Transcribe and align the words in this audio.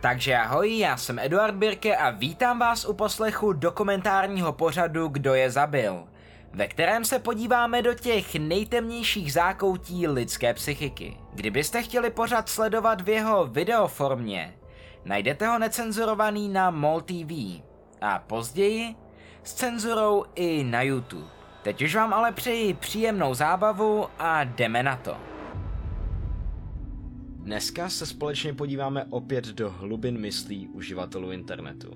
Takže 0.00 0.36
ahoj, 0.36 0.78
já 0.78 0.96
jsem 0.96 1.18
Eduard 1.18 1.54
Birke 1.54 1.96
a 1.96 2.10
vítám 2.10 2.58
vás 2.58 2.84
u 2.84 2.92
poslechu 2.92 3.52
dokumentárního 3.52 4.52
pořadu 4.52 5.08
Kdo 5.08 5.34
je 5.34 5.50
zabil, 5.50 6.04
ve 6.52 6.68
kterém 6.68 7.04
se 7.04 7.18
podíváme 7.18 7.82
do 7.82 7.94
těch 7.94 8.34
nejtemnějších 8.34 9.32
zákoutí 9.32 10.08
lidské 10.08 10.54
psychiky. 10.54 11.16
Kdybyste 11.32 11.82
chtěli 11.82 12.10
pořad 12.10 12.48
sledovat 12.48 13.00
v 13.00 13.08
jeho 13.08 13.46
videoformě, 13.46 14.54
najdete 15.04 15.46
ho 15.46 15.58
necenzurovaný 15.58 16.48
na 16.48 16.70
MOL 16.70 17.00
TV 17.00 17.62
a 18.00 18.18
později 18.26 18.94
s 19.42 19.54
cenzurou 19.54 20.24
i 20.34 20.64
na 20.64 20.82
YouTube. 20.82 21.28
Teď 21.62 21.82
už 21.82 21.94
vám 21.94 22.14
ale 22.14 22.32
přeji 22.32 22.74
příjemnou 22.74 23.34
zábavu 23.34 24.06
a 24.18 24.44
jdeme 24.44 24.82
na 24.82 24.96
to. 24.96 25.29
Dneska 27.50 27.88
se 27.88 28.06
společně 28.06 28.54
podíváme 28.54 29.04
opět 29.04 29.46
do 29.46 29.70
hlubin 29.70 30.18
myslí 30.18 30.68
uživatelů 30.68 31.32
internetu. 31.32 31.90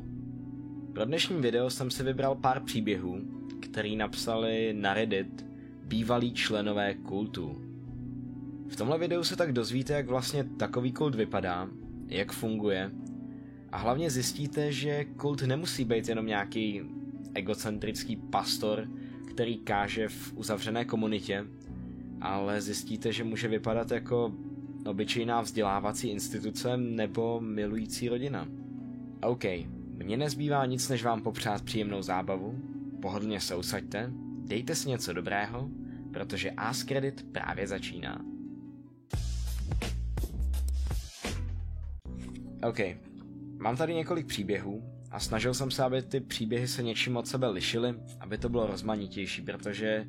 Pro 0.93 1.05
dnešní 1.05 1.41
video 1.41 1.71
jsem 1.71 1.91
si 1.91 2.03
vybral 2.03 2.35
pár 2.35 2.63
příběhů, 2.63 3.21
který 3.63 3.97
napsali 3.97 4.73
na 4.73 4.95
Reddit 4.95 5.47
bývalí 5.85 6.33
členové 6.33 6.95
kultu. 6.95 7.63
V 8.69 8.77
tomhle 8.77 8.99
videu 8.99 9.25
se 9.25 9.37
tak 9.37 9.53
dozvíte, 9.53 9.93
jak 9.93 10.07
vlastně 10.07 10.45
takový 10.45 10.93
kult 10.93 11.15
vypadá, 11.15 11.69
jak 12.09 12.33
funguje 12.33 12.91
a 13.73 13.79
hlavně 13.79 14.11
zjistíte, 14.11 14.73
že 14.73 15.05
kult 15.05 15.43
nemusí 15.43 15.85
být 15.85 16.09
jenom 16.09 16.27
nějaký 16.27 16.83
egocentrický 17.35 18.17
pastor, 18.17 18.89
který 19.31 19.59
káže 19.59 20.09
v 20.09 20.33
uzavřené 20.37 20.85
komunitě, 20.85 21.45
ale 22.21 22.61
zjistíte, 22.61 23.13
že 23.13 23.25
může 23.25 23.49
vypadat 23.49 23.91
jako 23.91 24.33
obyčejná 24.87 25.41
vzdělávací 25.41 26.09
instituce 26.09 26.77
nebo 26.77 27.41
milující 27.41 28.09
rodina. 28.09 28.49
OK, 29.23 29.45
mně 30.05 30.17
nezbývá 30.17 30.67
nic, 30.67 30.89
než 30.89 31.05
vám 31.05 31.23
popřát 31.23 31.63
příjemnou 31.63 32.03
zábavu, 32.03 32.59
pohodlně 33.03 33.41
se 33.41 33.57
usaďte, 33.57 34.11
dejte 34.45 34.75
si 34.75 34.89
něco 34.89 35.13
dobrého, 35.13 35.71
protože 36.13 36.51
Ask 36.51 36.89
Credit 36.89 37.27
právě 37.33 37.67
začíná. 37.67 38.25
OK, 42.69 42.79
mám 43.59 43.77
tady 43.77 43.95
několik 43.95 44.27
příběhů 44.27 44.83
a 45.11 45.21
snažil 45.21 45.55
jsem 45.55 45.71
se, 45.71 45.83
aby 45.83 46.03
ty 46.03 46.21
příběhy 46.21 46.69
se 46.69 46.83
něčím 46.83 47.17
od 47.17 47.29
sebe 47.29 47.49
lišily, 47.49 47.95
aby 48.21 48.39
to 48.39 48.49
bylo 48.49 48.67
rozmanitější, 48.67 49.43
protože 49.43 50.07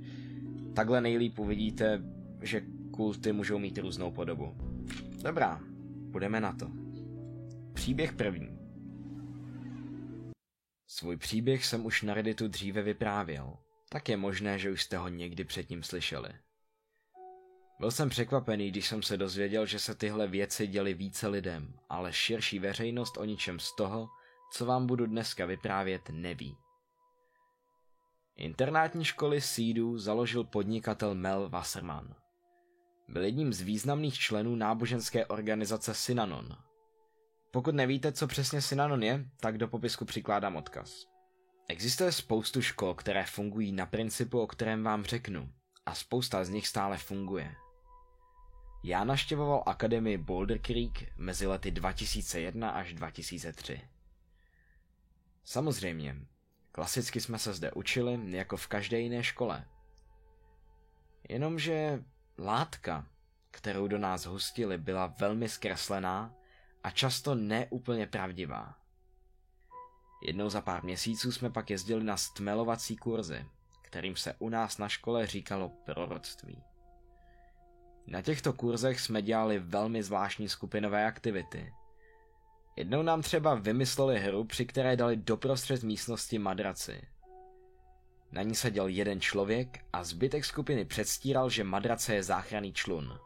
takhle 0.73 1.02
nejlíp 1.02 1.39
uvidíte, 1.39 2.02
že 2.41 2.61
kulty 2.95 3.31
můžou 3.31 3.59
mít 3.59 3.77
různou 3.77 4.11
podobu. 4.11 4.55
Dobrá, 5.23 5.61
budeme 6.11 6.39
na 6.39 6.53
to. 6.53 6.71
Příběh 7.73 8.13
první. 8.13 8.59
Svůj 10.88 11.17
příběh 11.17 11.66
jsem 11.66 11.85
už 11.85 12.01
na 12.01 12.13
Redditu 12.13 12.47
dříve 12.47 12.81
vyprávěl, 12.81 13.57
tak 13.89 14.09
je 14.09 14.17
možné, 14.17 14.59
že 14.59 14.71
už 14.71 14.83
jste 14.83 14.97
ho 14.97 15.07
někdy 15.07 15.43
předtím 15.43 15.83
slyšeli. 15.83 16.29
Byl 17.79 17.91
jsem 17.91 18.09
překvapený, 18.09 18.71
když 18.71 18.88
jsem 18.88 19.03
se 19.03 19.17
dozvěděl, 19.17 19.66
že 19.66 19.79
se 19.79 19.95
tyhle 19.95 20.27
věci 20.27 20.67
děly 20.67 20.93
více 20.93 21.27
lidem, 21.27 21.73
ale 21.89 22.13
širší 22.13 22.59
veřejnost 22.59 23.17
o 23.17 23.25
ničem 23.25 23.59
z 23.59 23.75
toho, 23.75 24.09
co 24.53 24.66
vám 24.66 24.88
budu 24.88 25.05
dneska 25.05 25.45
vyprávět, 25.45 26.01
neví. 26.09 26.57
Internátní 28.35 29.05
školy 29.05 29.41
Seedu 29.41 29.97
založil 29.97 30.43
podnikatel 30.43 31.16
Mel 31.16 31.49
Wasserman. 31.49 32.16
Byl 33.08 33.23
jedním 33.23 33.53
z 33.53 33.61
významných 33.61 34.20
členů 34.20 34.56
náboženské 34.56 35.25
organizace 35.25 35.94
Synanon. 35.94 36.58
Pokud 37.52 37.75
nevíte, 37.75 38.12
co 38.12 38.28
přesně 38.28 38.62
Synanon 38.62 39.03
je, 39.03 39.25
tak 39.39 39.58
do 39.58 39.67
popisku 39.67 40.06
přikládám 40.06 40.56
odkaz. 40.56 41.06
Existuje 41.67 42.12
spoustu 42.12 42.62
škol, 42.62 42.94
které 42.94 43.25
fungují 43.25 43.72
na 43.72 43.86
principu, 43.86 44.40
o 44.40 44.47
kterém 44.47 44.84
vám 44.84 45.03
řeknu, 45.03 45.50
a 45.85 45.96
spousta 45.96 46.46
z 46.46 46.50
nich 46.50 46.68
stále 46.68 46.97
funguje. 46.97 47.56
Já 48.84 49.03
naštěvoval 49.03 49.63
akademii 49.66 50.18
Boulder 50.18 50.59
Creek 50.59 51.18
mezi 51.18 51.47
lety 51.47 51.72
2001 51.72 52.69
až 52.69 52.94
2003. 52.94 53.81
Samozřejmě, 55.44 56.16
klasicky 56.72 57.22
jsme 57.22 57.40
se 57.40 57.53
zde 57.53 57.72
učili 57.72 58.19
jako 58.38 58.58
v 58.58 58.68
každé 58.68 59.00
jiné 59.00 59.24
škole. 59.24 59.68
Jenomže 61.29 62.03
Látka, 62.38 63.06
kterou 63.51 63.88
do 63.88 63.97
nás 63.97 64.25
hustili, 64.25 64.78
byla 64.78 65.07
velmi 65.07 65.50
zkreslená 65.50 66.34
a 66.84 66.91
často 66.91 67.35
neúplně 67.35 68.07
pravdivá. 68.07 68.78
Jednou 70.28 70.50
za 70.50 70.62
pár 70.62 70.84
měsíců 70.84 71.31
jsme 71.31 71.50
pak 71.50 71.69
jezdili 71.69 72.03
na 72.03 72.18
stmelovací 72.18 72.97
kurzy, 72.97 73.46
kterým 73.81 74.16
se 74.16 74.35
u 74.40 74.50
nás 74.50 74.78
na 74.78 74.90
škole 74.90 75.28
říkalo 75.28 75.69
proroctví. 75.69 76.63
Na 78.07 78.22
těchto 78.22 78.53
kurzech 78.53 79.00
jsme 79.00 79.22
dělali 79.22 79.59
velmi 79.59 80.03
zvláštní 80.03 80.50
skupinové 80.50 81.06
aktivity. 81.06 81.73
Jednou 82.75 83.02
nám 83.02 83.22
třeba 83.22 83.56
vymysleli 83.56 84.19
hru, 84.19 84.44
při 84.44 84.66
které 84.66 84.96
dali 84.96 85.17
doprostřed 85.17 85.84
místnosti 85.84 86.40
madraci– 86.40 87.07
na 88.35 88.41
ní 88.41 88.56
seděl 88.56 88.88
jeden 88.88 89.22
člověk 89.22 89.85
a 89.94 90.03
zbytek 90.03 90.46
skupiny 90.46 90.85
předstíral, 90.85 91.50
že 91.50 91.63
madrace 91.63 92.16
je 92.16 92.23
záchranný 92.23 92.73
člun. 92.73 93.19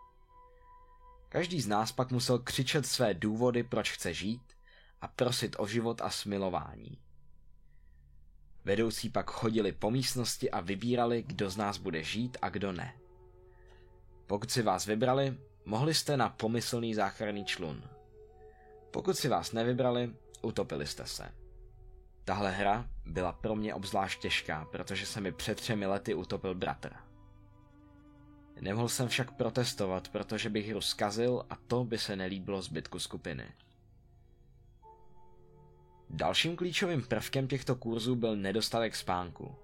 Každý 1.30 1.62
z 1.62 1.68
nás 1.68 1.92
pak 1.92 2.12
musel 2.12 2.40
křičet 2.40 2.86
své 2.86 3.14
důvody, 3.14 3.64
proč 3.64 3.92
chce 3.92 4.14
žít 4.14 4.42
a 5.02 5.08
prosit 5.08 5.56
o 5.60 5.68
život 5.68 6.02
a 6.02 6.10
smilování. 6.10 6.98
Vedoucí 8.66 9.10
pak 9.10 9.32
chodili 9.32 9.72
po 9.72 9.92
místnosti 9.92 10.52
a 10.52 10.60
vybírali, 10.60 11.24
kdo 11.24 11.50
z 11.50 11.58
nás 11.58 11.78
bude 11.78 12.04
žít 12.04 12.38
a 12.42 12.50
kdo 12.50 12.72
ne. 12.72 12.96
Pokud 14.28 14.52
si 14.52 14.62
vás 14.62 14.86
vybrali, 14.86 15.38
mohli 15.66 15.94
jste 15.94 16.18
na 16.18 16.30
pomyslný 16.30 16.96
záchranný 16.96 17.46
člun. 17.46 17.84
Pokud 18.92 19.18
si 19.18 19.28
vás 19.28 19.52
nevybrali, 19.52 20.14
utopili 20.42 20.88
jste 20.88 21.06
se. 21.06 21.39
Tahle 22.30 22.52
hra 22.52 22.90
byla 23.06 23.32
pro 23.32 23.56
mě 23.56 23.74
obzvlášť 23.74 24.22
těžká, 24.22 24.66
protože 24.72 25.06
se 25.06 25.22
mi 25.22 25.32
před 25.32 25.58
třemi 25.58 25.86
lety 25.86 26.14
utopil 26.14 26.56
bratr. 26.56 26.94
Nemohl 28.62 28.90
jsem 28.90 29.08
však 29.08 29.32
protestovat, 29.32 30.10
protože 30.10 30.50
bych 30.50 30.70
hru 30.70 30.82
zkazil 30.82 31.46
a 31.50 31.56
to 31.56 31.84
by 31.84 31.98
se 31.98 32.16
nelíbilo 32.16 32.62
zbytku 32.62 33.00
skupiny. 33.00 33.44
Dalším 36.10 36.56
klíčovým 36.56 37.04
prvkem 37.04 37.48
těchto 37.48 37.76
kurzů 37.76 38.16
byl 38.16 38.36
nedostatek 38.36 38.96
spánku. 38.96 39.56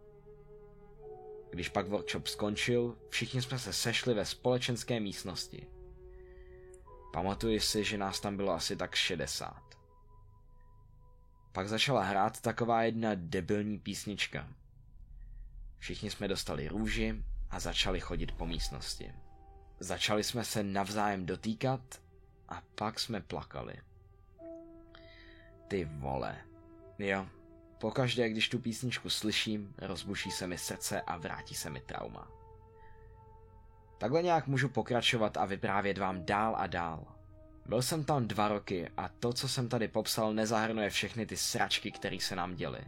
Když 1.50 1.70
pak 1.70 1.88
workshop 1.88 2.28
skončil, 2.28 2.98
všichni 3.10 3.42
jsme 3.42 3.60
se 3.60 3.74
sešli 3.74 4.14
ve 4.14 4.26
společenské 4.26 5.00
místnosti. 5.00 5.68
Pamatuji 7.14 7.60
si, 7.60 7.84
že 7.84 7.98
nás 7.98 8.20
tam 8.20 8.38
bylo 8.38 8.52
asi 8.52 8.76
tak 8.76 8.96
60. 8.96 9.75
Pak 11.56 11.70
začala 11.70 12.04
hrát 12.04 12.42
taková 12.42 12.84
jedna 12.84 13.10
debilní 13.14 13.80
písnička. 13.80 14.48
Všichni 15.80 16.12
jsme 16.12 16.28
dostali 16.28 16.68
růži 16.68 17.24
a 17.50 17.60
začali 17.60 18.00
chodit 18.00 18.32
po 18.32 18.46
místnosti. 18.46 19.14
Začali 19.80 20.24
jsme 20.24 20.46
se 20.46 20.64
navzájem 20.64 21.26
dotýkat 21.26 21.82
a 22.50 22.62
pak 22.76 23.00
jsme 23.00 23.22
plakali. 23.22 23.76
Ty 25.68 25.86
vole. 25.86 26.38
Jo, 27.00 27.28
pokaždé, 27.78 28.30
když 28.30 28.50
tu 28.50 28.60
písničku 28.60 29.10
slyším, 29.10 29.76
rozbuší 29.78 30.32
se 30.32 30.48
mi 30.48 30.58
srdce 30.58 31.02
a 31.02 31.18
vrátí 31.18 31.56
se 31.56 31.70
mi 31.70 31.82
trauma. 31.82 32.32
Takhle 33.98 34.24
nějak 34.24 34.48
můžu 34.48 34.70
pokračovat 34.70 35.38
a 35.38 35.46
vyprávět 35.46 35.98
vám 35.98 36.26
dál 36.26 36.56
a 36.58 36.68
dál. 36.68 37.15
Byl 37.66 37.82
jsem 37.82 38.04
tam 38.04 38.28
dva 38.28 38.48
roky 38.48 38.90
a 38.98 39.10
to, 39.10 39.34
co 39.34 39.50
jsem 39.50 39.70
tady 39.70 39.88
popsal, 39.88 40.34
nezahrnuje 40.34 40.90
všechny 40.90 41.26
ty 41.26 41.38
sračky, 41.38 41.92
které 41.92 42.18
se 42.20 42.36
nám 42.36 42.56
děly. 42.56 42.82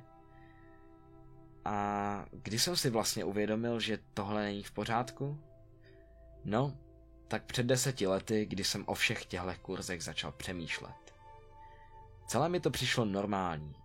A 1.66 2.26
kdy 2.32 2.60
jsem 2.60 2.76
si 2.76 2.90
vlastně 2.90 3.24
uvědomil, 3.24 3.80
že 3.80 4.00
tohle 4.14 4.44
není 4.44 4.64
v 4.64 4.72
pořádku? 4.72 5.40
No, 6.46 6.78
tak 7.28 7.44
před 7.44 7.66
deseti 7.66 8.08
lety, 8.08 8.46
kdy 8.46 8.64
jsem 8.64 8.84
o 8.88 8.94
všech 8.94 9.26
těchto 9.26 9.54
kurzech 9.62 10.04
začal 10.04 10.32
přemýšlet. 10.32 11.14
Celé 12.28 12.50
mi 12.50 12.60
to 12.60 12.70
přišlo 12.70 13.06
normální. 13.06 13.76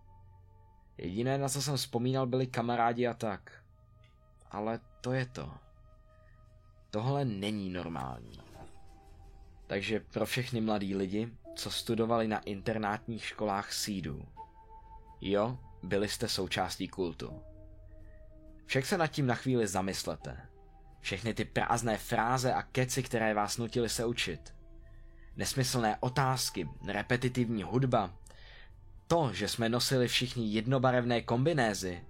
Jediné, 0.98 1.38
na 1.38 1.48
co 1.48 1.62
jsem 1.62 1.76
vzpomínal, 1.76 2.26
byli 2.26 2.46
kamarádi 2.46 3.06
a 3.06 3.14
tak. 3.14 3.62
Ale 4.50 4.80
to 5.00 5.12
je 5.12 5.26
to. 5.26 5.50
Tohle 6.90 7.24
není 7.24 7.70
normální. 7.70 8.51
Takže 9.72 10.00
pro 10.00 10.26
všechny 10.26 10.60
mladí 10.60 10.94
lidi, 10.94 11.28
co 11.54 11.70
studovali 11.70 12.28
na 12.28 12.38
internátních 12.38 13.24
školách 13.24 13.72
sídů. 13.72 14.28
Jo, 15.20 15.58
byli 15.82 16.08
jste 16.08 16.28
součástí 16.28 16.88
kultu. 16.88 17.42
Však 18.66 18.86
se 18.86 18.98
nad 18.98 19.06
tím 19.06 19.26
na 19.26 19.34
chvíli 19.34 19.66
zamyslete. 19.66 20.40
Všechny 21.00 21.34
ty 21.34 21.44
prázdné 21.44 21.98
fráze 21.98 22.54
a 22.54 22.62
keci, 22.62 23.02
které 23.02 23.34
vás 23.34 23.58
nutili 23.58 23.88
se 23.88 24.04
učit. 24.04 24.54
Nesmyslné 25.36 25.96
otázky, 26.00 26.69
repetitivní 26.86 27.62
hudba 27.62 28.14
to, 29.06 29.32
že 29.32 29.48
jsme 29.48 29.69
nosili 29.69 30.08
všichni 30.08 30.52
jednobarevné 30.52 31.22
kombinézy. 31.22 32.04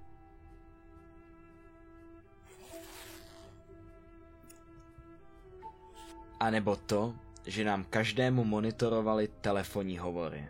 A 6.40 6.50
nebo 6.50 6.76
to, 6.76 7.14
že 7.46 7.64
nám 7.64 7.84
každému 7.84 8.44
monitorovali 8.44 9.28
telefonní 9.40 9.98
hovory. 9.98 10.48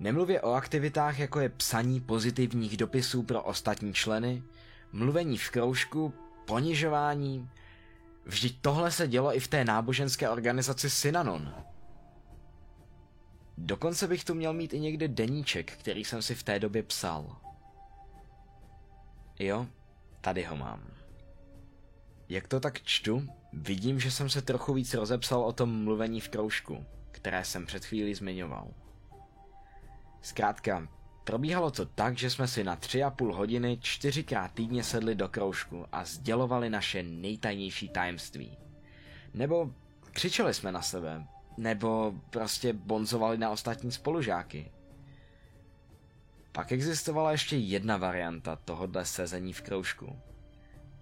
Nemluvě 0.00 0.40
o 0.40 0.52
aktivitách, 0.52 1.18
jako 1.18 1.40
je 1.40 1.48
psaní 1.48 2.00
pozitivních 2.00 2.76
dopisů 2.76 3.22
pro 3.22 3.42
ostatní 3.42 3.94
členy, 3.94 4.42
mluvení 4.92 5.38
v 5.38 5.50
kroužku, 5.50 6.12
ponižování. 6.44 7.50
Vždyť 8.24 8.58
tohle 8.60 8.90
se 8.90 9.08
dělo 9.08 9.36
i 9.36 9.40
v 9.40 9.48
té 9.48 9.64
náboženské 9.64 10.28
organizaci 10.28 10.90
Synanon. 10.90 11.54
Dokonce 13.58 14.08
bych 14.08 14.24
tu 14.24 14.34
měl 14.34 14.52
mít 14.52 14.72
i 14.74 14.80
někde 14.80 15.08
deníček, 15.08 15.72
který 15.72 16.04
jsem 16.04 16.22
si 16.22 16.34
v 16.34 16.42
té 16.42 16.58
době 16.58 16.82
psal. 16.82 17.36
Jo, 19.38 19.66
tady 20.20 20.44
ho 20.44 20.56
mám. 20.56 20.82
Jak 22.28 22.48
to 22.48 22.60
tak 22.60 22.82
čtu, 22.82 23.28
vidím, 23.52 24.00
že 24.00 24.10
jsem 24.10 24.30
se 24.30 24.42
trochu 24.42 24.74
víc 24.74 24.94
rozepsal 24.94 25.44
o 25.44 25.52
tom 25.52 25.84
mluvení 25.84 26.20
v 26.20 26.28
kroužku, 26.28 26.86
které 27.10 27.44
jsem 27.44 27.66
před 27.66 27.84
chvílí 27.84 28.14
zmiňoval. 28.14 28.68
Zkrátka, 30.22 30.88
probíhalo 31.24 31.70
to 31.70 31.86
tak, 31.86 32.18
že 32.18 32.30
jsme 32.30 32.48
si 32.48 32.64
na 32.64 32.76
tři 32.76 33.02
a 33.02 33.10
půl 33.10 33.34
hodiny 33.34 33.78
čtyřikrát 33.80 34.52
týdně 34.52 34.84
sedli 34.84 35.14
do 35.14 35.28
kroužku 35.28 35.86
a 35.92 36.04
sdělovali 36.04 36.70
naše 36.70 37.02
nejtajnější 37.02 37.88
tajemství. 37.88 38.58
Nebo 39.34 39.70
křičeli 40.12 40.54
jsme 40.54 40.72
na 40.72 40.82
sebe, 40.82 41.26
nebo 41.56 42.14
prostě 42.30 42.72
bonzovali 42.72 43.38
na 43.38 43.50
ostatní 43.50 43.92
spolužáky. 43.92 44.70
Pak 46.52 46.72
existovala 46.72 47.32
ještě 47.32 47.56
jedna 47.56 47.96
varianta 47.96 48.56
tohohle 48.56 49.04
sezení 49.04 49.52
v 49.52 49.62
kroužku. 49.62 50.18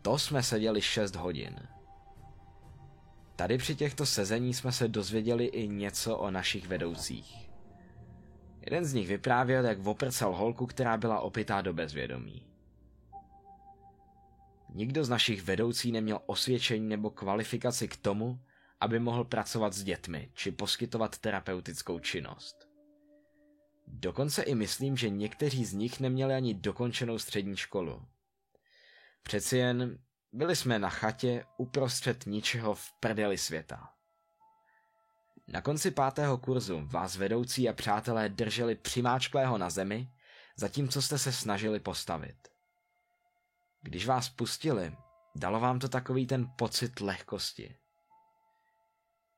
To 0.02 0.19
jsme 0.19 0.43
seděli 0.43 0.82
6 0.82 1.16
hodin. 1.16 1.69
Tady 3.37 3.59
při 3.59 3.77
těchto 3.77 4.06
sezení 4.06 4.55
jsme 4.55 4.73
se 4.73 4.88
dozvěděli 4.88 5.44
i 5.44 5.69
něco 5.69 6.17
o 6.17 6.31
našich 6.31 6.67
vedoucích. 6.67 7.50
Jeden 8.61 8.85
z 8.85 8.94
nich 8.94 9.09
vyprávěl, 9.09 9.65
jak 9.65 9.79
voprcal 9.79 10.35
holku, 10.35 10.67
která 10.67 10.97
byla 10.97 11.21
opitá 11.21 11.61
do 11.61 11.73
bezvědomí. 11.73 12.47
Nikdo 14.75 15.05
z 15.05 15.09
našich 15.09 15.43
vedoucí 15.43 15.93
neměl 15.93 16.21
osvědčení 16.27 16.88
nebo 16.88 17.11
kvalifikaci 17.11 17.88
k 17.88 17.97
tomu, 17.97 18.41
aby 18.81 18.99
mohl 18.99 19.25
pracovat 19.25 19.73
s 19.73 19.82
dětmi 19.82 20.31
či 20.35 20.53
poskytovat 20.53 21.19
terapeutickou 21.19 21.99
činnost. 21.99 22.69
Dokonce 23.87 24.43
i 24.43 24.55
myslím, 24.55 24.97
že 24.97 25.11
někteří 25.11 25.65
z 25.65 25.73
nich 25.73 26.00
neměli 26.00 26.35
ani 26.35 26.55
dokončenou 26.55 27.19
střední 27.19 27.56
školu. 27.56 28.03
Přeci 29.23 29.56
jen 29.56 29.99
byli 30.32 30.56
jsme 30.56 30.78
na 30.78 30.90
chatě 30.90 31.44
uprostřed 31.56 32.26
ničeho 32.26 32.75
v 32.75 32.93
prdeli 33.00 33.38
světa. 33.38 33.90
Na 35.49 35.61
konci 35.61 35.90
pátého 35.90 36.38
kurzu 36.38 36.87
vás 36.87 37.17
vedoucí 37.17 37.69
a 37.69 37.73
přátelé 37.73 38.28
drželi 38.28 38.75
přimáčklého 38.75 39.58
na 39.58 39.70
zemi, 39.70 40.11
zatímco 40.56 41.02
jste 41.02 41.19
se 41.19 41.32
snažili 41.32 41.81
postavit. 41.81 42.37
Když 43.82 44.06
vás 44.06 44.28
pustili, 44.28 44.96
dalo 45.34 45.61
vám 45.61 45.78
to 45.78 45.88
takový 45.88 46.26
ten 46.26 46.50
pocit 46.58 47.00
lehkosti. 47.00 47.76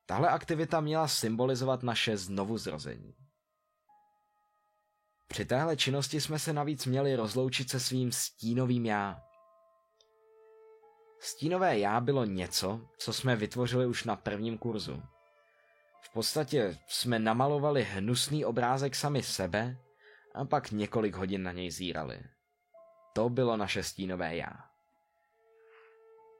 Tahle 0.06 0.28
aktivita 0.28 0.80
měla 0.80 1.08
symbolizovat 1.08 1.82
naše 1.82 2.16
znovuzrození. 2.16 3.14
Při 5.28 5.44
téhle 5.44 5.76
činnosti 5.76 6.20
jsme 6.20 6.38
se 6.38 6.52
navíc 6.52 6.86
měli 6.86 7.16
rozloučit 7.16 7.70
se 7.70 7.80
svým 7.80 8.12
stínovým 8.12 8.86
já. 8.86 9.27
Stínové 11.20 11.78
já 11.78 12.00
bylo 12.00 12.24
něco, 12.24 12.80
co 12.98 13.12
jsme 13.12 13.36
vytvořili 13.36 13.86
už 13.86 14.04
na 14.04 14.16
prvním 14.16 14.58
kurzu. 14.58 15.02
V 16.02 16.12
podstatě 16.12 16.78
jsme 16.86 17.18
namalovali 17.18 17.84
hnusný 17.84 18.44
obrázek 18.44 18.94
sami 18.94 19.22
sebe 19.22 19.78
a 20.34 20.44
pak 20.44 20.70
několik 20.70 21.14
hodin 21.14 21.42
na 21.42 21.52
něj 21.52 21.70
zírali. 21.70 22.20
To 23.12 23.28
bylo 23.28 23.56
naše 23.56 23.82
stínové 23.82 24.36
já. 24.36 24.52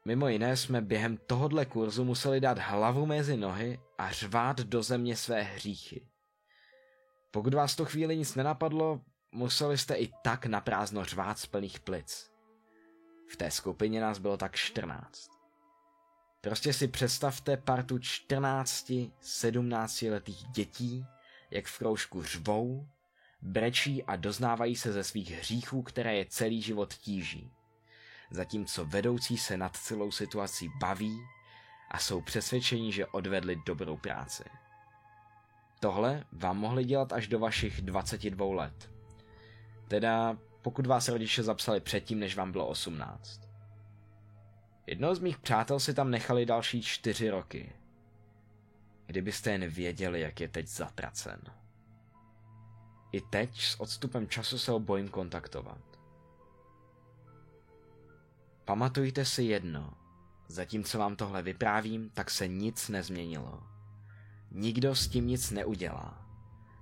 Mimo 0.05 0.29
jiné 0.29 0.57
jsme 0.57 0.81
během 0.81 1.17
tohodle 1.17 1.67
kurzu 1.67 2.05
museli 2.05 2.41
dát 2.41 2.59
hlavu 2.59 3.07
mezi 3.07 3.37
nohy 3.37 3.81
a 3.99 4.13
řvát 4.13 4.61
do 4.61 4.83
země 4.83 5.17
své 5.17 5.43
hříchy. 5.43 6.09
Pokud 7.31 7.55
vás 7.55 7.77
to 7.77 7.85
chvíli 7.85 8.17
nic 8.17 8.35
nenapadlo, 8.35 9.01
museli 9.33 9.79
jste 9.79 9.95
i 9.95 10.13
tak 10.23 10.47
na 10.47 10.61
prázdno 10.61 11.05
řvát 11.05 11.39
z 11.39 11.47
plných 11.47 11.81
plic. 11.81 12.31
V 13.29 13.37
té 13.37 13.51
skupině 13.51 14.01
nás 14.01 14.19
bylo 14.19 14.37
tak 14.37 14.57
14. 14.57 15.31
Prostě 16.41 16.73
si 16.73 16.89
představte 16.89 17.57
partu 17.57 17.97
14-17 17.97 20.13
letých 20.13 20.45
dětí, 20.45 21.07
jak 21.51 21.67
v 21.67 21.79
kroužku 21.79 22.23
řvou, 22.23 22.89
brečí 23.43 24.05
a 24.05 24.17
doznávají 24.17 24.77
se 24.77 24.93
ze 24.93 25.05
svých 25.05 25.31
hříchů, 25.31 25.83
které 25.83 26.17
je 26.17 26.27
celý 26.27 26.63
život 26.63 26.95
tíží 26.95 27.51
zatímco 28.31 28.85
vedoucí 28.85 29.39
se 29.39 29.57
nad 29.57 29.77
celou 29.77 30.11
situací 30.11 30.71
baví 30.81 31.21
a 31.91 31.99
jsou 31.99 32.21
přesvědčeni, 32.21 32.93
že 32.93 33.07
odvedli 33.07 33.63
dobrou 33.67 33.97
práci. 33.97 34.45
Tohle 35.81 36.25
vám 36.33 36.59
mohli 36.59 36.85
dělat 36.85 37.13
až 37.13 37.29
do 37.29 37.39
vašich 37.39 37.83
22 37.83 38.55
let. 38.55 38.91
Teda 39.89 40.39
pokud 40.69 40.87
vás 40.87 41.09
rodiče 41.09 41.43
zapsali 41.43 41.81
předtím, 41.81 42.19
než 42.19 42.37
vám 42.37 42.53
bylo 42.53 42.67
18. 42.67 43.41
Jednoho 44.87 45.15
z 45.15 45.19
mých 45.19 45.39
přátel 45.39 45.81
si 45.81 45.95
tam 45.95 46.11
nechali 46.11 46.47
další 46.47 46.83
čtyři 46.83 47.31
roky. 47.31 47.73
Kdybyste 49.07 49.51
jen 49.51 49.69
věděli, 49.69 50.21
jak 50.21 50.41
je 50.41 50.49
teď 50.49 50.67
zatracen. 50.67 51.41
I 53.13 53.21
teď 53.21 53.61
s 53.61 53.81
odstupem 53.81 54.29
času 54.29 54.59
se 54.59 54.71
ho 54.71 54.81
bojím 54.81 55.09
kontaktovat. 55.09 55.99
Pamatujte 58.65 59.25
si 59.25 59.43
jedno. 59.43 59.95
Zatímco 60.49 60.99
vám 60.99 61.17
tohle 61.17 61.43
vyprávím, 61.43 62.11
tak 62.11 62.31
se 62.31 62.49
nic 62.49 62.89
nezměnilo. 62.89 63.63
Nikdo 64.51 64.95
s 64.95 65.09
tím 65.09 65.27
nic 65.27 65.51
neudělá. 65.51 66.27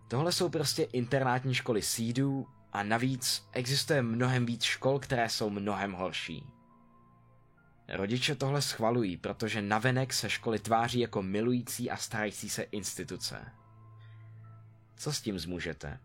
Tohle 0.09 0.33
jsou 0.33 0.49
prostě 0.49 0.83
internátní 0.83 1.55
školy 1.55 1.83
sídů 1.83 2.47
a 2.73 2.83
navíc 2.83 3.49
existuje 3.53 4.03
mnohem 4.03 4.47
víc 4.47 4.63
škol, 4.63 4.99
které 4.99 5.29
jsou 5.29 5.51
mnohem 5.51 5.93
horší. 5.93 6.47
Rodiče 7.89 8.35
tohle 8.35 8.63
schvalují, 8.63 9.17
protože 9.17 9.63
navenek 9.63 10.13
se 10.13 10.31
školy 10.31 10.59
tváří 10.59 11.01
jako 11.01 11.23
milující 11.23 11.91
a 11.91 11.97
starající 11.97 12.51
se 12.51 12.63
instituce. 12.63 13.53
Co 14.97 15.13
s 15.13 15.21
tím 15.21 15.39
zmůžete? 15.39 15.99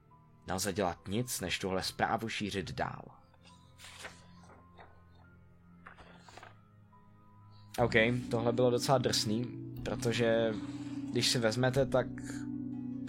Nelze 0.47 0.73
dělat 0.73 1.07
nic, 1.07 1.41
než 1.41 1.59
tuhle 1.59 1.83
zprávu 1.83 2.29
šířit 2.29 2.71
dál. 2.71 3.03
OK, 7.77 7.93
tohle 8.31 8.53
bylo 8.53 8.69
docela 8.69 8.97
drsný, 8.97 9.45
protože 9.83 10.53
když 11.11 11.29
si 11.29 11.39
vezmete, 11.39 11.85
tak 11.85 12.07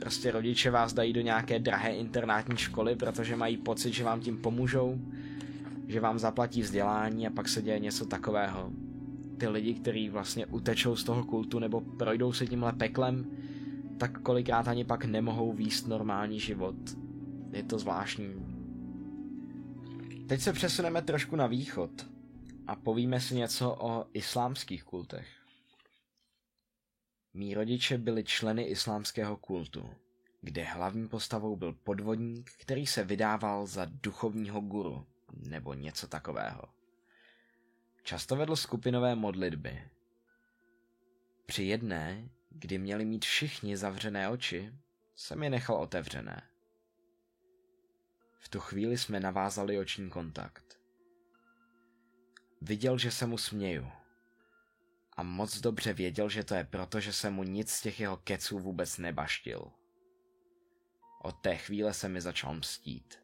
prostě 0.02 0.30
rodiče 0.30 0.70
vás 0.70 0.92
dají 0.92 1.12
do 1.12 1.20
nějaké 1.20 1.58
drahé 1.58 1.94
internátní 1.94 2.56
školy, 2.56 2.96
protože 2.96 3.36
mají 3.36 3.56
pocit, 3.56 3.92
že 3.92 4.04
vám 4.04 4.20
tím 4.20 4.38
pomůžou, 4.38 4.98
že 5.88 6.00
vám 6.00 6.18
zaplatí 6.18 6.62
vzdělání 6.62 7.26
a 7.26 7.30
pak 7.30 7.48
se 7.48 7.62
děje 7.62 7.78
něco 7.78 8.06
takového. 8.06 8.70
Ty 9.38 9.48
lidi, 9.48 9.74
kteří 9.74 10.08
vlastně 10.08 10.46
utečou 10.46 10.96
z 10.96 11.04
toho 11.04 11.24
kultu 11.24 11.58
nebo 11.58 11.80
projdou 11.80 12.32
se 12.32 12.46
tímhle 12.46 12.72
peklem, 12.72 13.26
tak 13.98 14.18
kolikrát 14.18 14.68
ani 14.68 14.84
pak 14.84 15.04
nemohou 15.04 15.52
výst 15.52 15.88
normální 15.88 16.40
život. 16.40 16.76
Je 17.52 17.62
to 17.62 17.78
zvláštní. 17.78 18.34
Teď 20.26 20.40
se 20.40 20.52
přesuneme 20.52 21.02
trošku 21.02 21.36
na 21.36 21.46
východ 21.46 21.90
a 22.66 22.76
povíme 22.76 23.20
si 23.20 23.34
něco 23.34 23.76
o 23.80 24.06
islámských 24.12 24.84
kultech. 24.84 25.41
Mí 27.34 27.54
rodiče 27.54 27.98
byli 27.98 28.24
členy 28.24 28.62
islámského 28.62 29.36
kultu, 29.36 29.94
kde 30.40 30.64
hlavní 30.64 31.08
postavou 31.08 31.56
byl 31.56 31.72
podvodník, 31.72 32.50
který 32.58 32.86
se 32.86 33.04
vydával 33.04 33.66
za 33.66 33.84
duchovního 33.84 34.60
guru 34.60 35.06
nebo 35.32 35.74
něco 35.74 36.08
takového. 36.08 36.62
Často 38.02 38.36
vedl 38.36 38.56
skupinové 38.56 39.14
modlitby. 39.14 39.82
Při 41.46 41.62
jedné, 41.62 42.28
kdy 42.50 42.78
měli 42.78 43.04
mít 43.04 43.24
všichni 43.24 43.76
zavřené 43.76 44.28
oči, 44.28 44.72
jsem 45.14 45.42
je 45.42 45.50
nechal 45.50 45.76
otevřené. 45.76 46.42
V 48.38 48.48
tu 48.48 48.60
chvíli 48.60 48.98
jsme 48.98 49.20
navázali 49.20 49.78
oční 49.78 50.10
kontakt. 50.10 50.78
Viděl, 52.60 52.98
že 52.98 53.10
se 53.10 53.26
mu 53.26 53.38
směju. 53.38 54.01
A 55.22 55.24
moc 55.24 55.60
dobře 55.60 55.92
věděl, 55.92 56.28
že 56.28 56.44
to 56.44 56.54
je 56.54 56.64
proto, 56.64 57.00
že 57.00 57.12
se 57.12 57.30
mu 57.30 57.42
nic 57.42 57.70
z 57.70 57.82
těch 57.82 58.00
jeho 58.00 58.16
keců 58.16 58.58
vůbec 58.58 58.98
nebaštil. 58.98 59.70
Od 61.22 61.32
té 61.32 61.56
chvíle 61.56 61.94
se 61.94 62.08
mi 62.08 62.20
začal 62.20 62.54
mstít. 62.54 63.18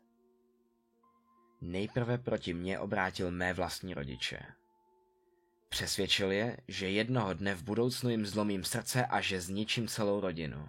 Nejprve 1.60 2.18
proti 2.18 2.54
mně 2.54 2.78
obrátil 2.78 3.30
mé 3.30 3.52
vlastní 3.52 3.94
rodiče. 3.94 4.38
Přesvědčil 5.68 6.32
je, 6.32 6.56
že 6.68 6.90
jednoho 6.90 7.34
dne 7.34 7.54
v 7.54 7.62
budoucnu 7.62 8.10
jim 8.10 8.26
zlomím 8.26 8.64
srdce 8.64 9.06
a 9.06 9.20
že 9.20 9.40
zničím 9.40 9.88
celou 9.88 10.20
rodinu. 10.20 10.68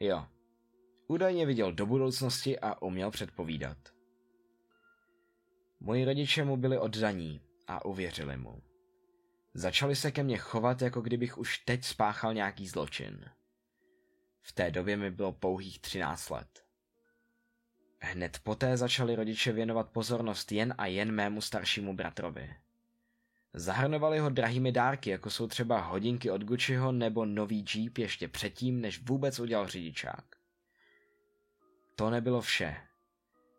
Jo, 0.00 0.26
údajně 1.06 1.46
viděl 1.46 1.72
do 1.72 1.86
budoucnosti 1.86 2.60
a 2.60 2.82
uměl 2.82 3.10
předpovídat. 3.10 3.78
Moji 5.80 6.04
rodiče 6.04 6.44
mu 6.44 6.56
byli 6.56 6.78
oddaní 6.78 7.40
a 7.66 7.84
uvěřili 7.84 8.36
mu. 8.36 8.65
Začali 9.56 9.96
se 9.96 10.10
ke 10.10 10.22
mně 10.22 10.38
chovat, 10.38 10.82
jako 10.82 11.00
kdybych 11.00 11.38
už 11.38 11.58
teď 11.58 11.84
spáchal 11.84 12.34
nějaký 12.34 12.68
zločin. 12.68 13.30
V 14.42 14.52
té 14.52 14.70
době 14.70 14.96
mi 14.96 15.10
bylo 15.10 15.32
pouhých 15.32 15.78
13 15.78 16.30
let. 16.30 16.64
Hned 18.00 18.38
poté 18.42 18.76
začali 18.76 19.16
rodiče 19.16 19.52
věnovat 19.52 19.90
pozornost 19.90 20.52
jen 20.52 20.74
a 20.78 20.86
jen 20.86 21.12
mému 21.12 21.40
staršímu 21.40 21.96
bratrovi. 21.96 22.54
Zahrnovali 23.54 24.18
ho 24.18 24.30
drahými 24.30 24.72
dárky, 24.72 25.10
jako 25.10 25.30
jsou 25.30 25.46
třeba 25.46 25.80
hodinky 25.80 26.30
od 26.30 26.44
Gucciho 26.44 26.92
nebo 26.92 27.24
nový 27.24 27.64
Jeep 27.74 27.98
ještě 27.98 28.28
předtím, 28.28 28.80
než 28.80 29.02
vůbec 29.02 29.40
udělal 29.40 29.68
řidičák. 29.68 30.24
To 31.94 32.10
nebylo 32.10 32.40
vše. 32.40 32.76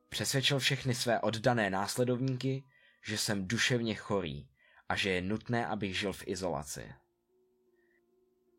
Přesvědčil 0.10 0.60
všechny 0.60 0.96
své 0.96 1.20
oddané 1.20 1.70
následovníky, 1.70 2.64
že 3.04 3.18
jsem 3.18 3.48
duševně 3.48 3.96
chorý 3.96 4.48
a 4.90 4.96
že 4.96 5.10
je 5.10 5.22
nutné, 5.22 5.68
abych 5.68 6.00
žil 6.00 6.14
v 6.14 6.28
izolaci. 6.28 6.94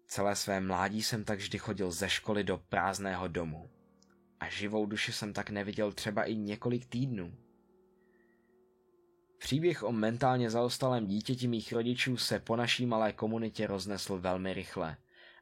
Celé 0.07 0.37
své 0.37 0.61
mládí 0.61 1.03
jsem 1.03 1.25
tak 1.25 1.39
vždy 1.39 1.59
chodil 1.59 1.91
ze 1.91 2.09
školy 2.09 2.45
do 2.45 2.59
prázdného 2.59 3.29
domu. 3.29 3.71
A 4.41 4.49
živou 4.49 4.87
duši 4.87 5.13
jsem 5.13 5.33
tak 5.33 5.51
neviděl 5.51 5.93
třeba 5.93 6.25
i 6.25 6.37
několik 6.37 6.87
týdnů. 6.87 7.35
Příběh 9.39 9.83
o 9.83 9.93
mentálně 9.93 10.51
zaostalém 10.51 11.07
dítěti 11.07 11.49
mých 11.49 11.73
rodičů 11.73 12.17
se 12.17 12.39
po 12.39 12.57
naší 12.57 12.87
malé 12.87 13.13
komunitě 13.13 13.67
roznesl 13.67 14.19
velmi 14.19 14.55
rychle 14.55 14.97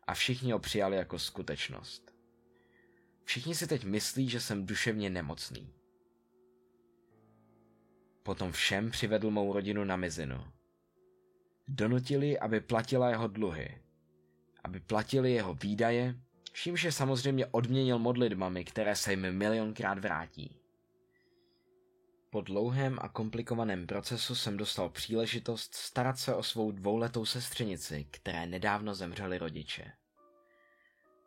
a 0.07 0.15
všichni 0.15 0.53
ho 0.53 0.59
přijali 0.59 0.97
jako 0.97 1.19
skutečnost. 1.19 2.15
Všichni 3.25 3.55
si 3.55 3.67
teď 3.67 3.85
myslí, 3.85 4.29
že 4.29 4.41
jsem 4.41 4.67
duševně 4.67 5.11
nemocný. 5.11 5.73
Potom 8.23 8.53
všem 8.53 8.91
přivedl 8.91 9.31
mou 9.31 9.53
rodinu 9.53 9.85
na 9.85 9.97
mizinu. 9.97 10.56
Donutili, 11.69 12.39
aby 12.39 12.61
platila 12.61 13.11
jeho 13.11 13.29
dluhy, 13.29 13.79
aby 14.65 14.81
platili 14.81 15.33
jeho 15.33 15.55
výdaje, 15.55 16.15
čímž 16.53 16.85
je 16.85 16.93
samozřejmě 16.93 17.47
odměnil 17.47 17.99
modlitbami, 17.99 18.65
které 18.65 18.97
se 18.97 19.13
jim 19.13 19.33
milionkrát 19.33 19.99
vrátí. 19.99 20.57
Po 22.31 22.41
dlouhém 22.41 22.99
a 23.01 23.09
komplikovaném 23.09 23.87
procesu 23.87 24.35
jsem 24.35 24.57
dostal 24.57 24.89
příležitost 24.89 25.75
starat 25.75 26.19
se 26.19 26.35
o 26.35 26.43
svou 26.43 26.71
dvouletou 26.71 27.25
sestřenici, 27.25 28.07
které 28.11 28.47
nedávno 28.47 28.95
zemřeli 28.95 29.39
rodiče. 29.39 29.93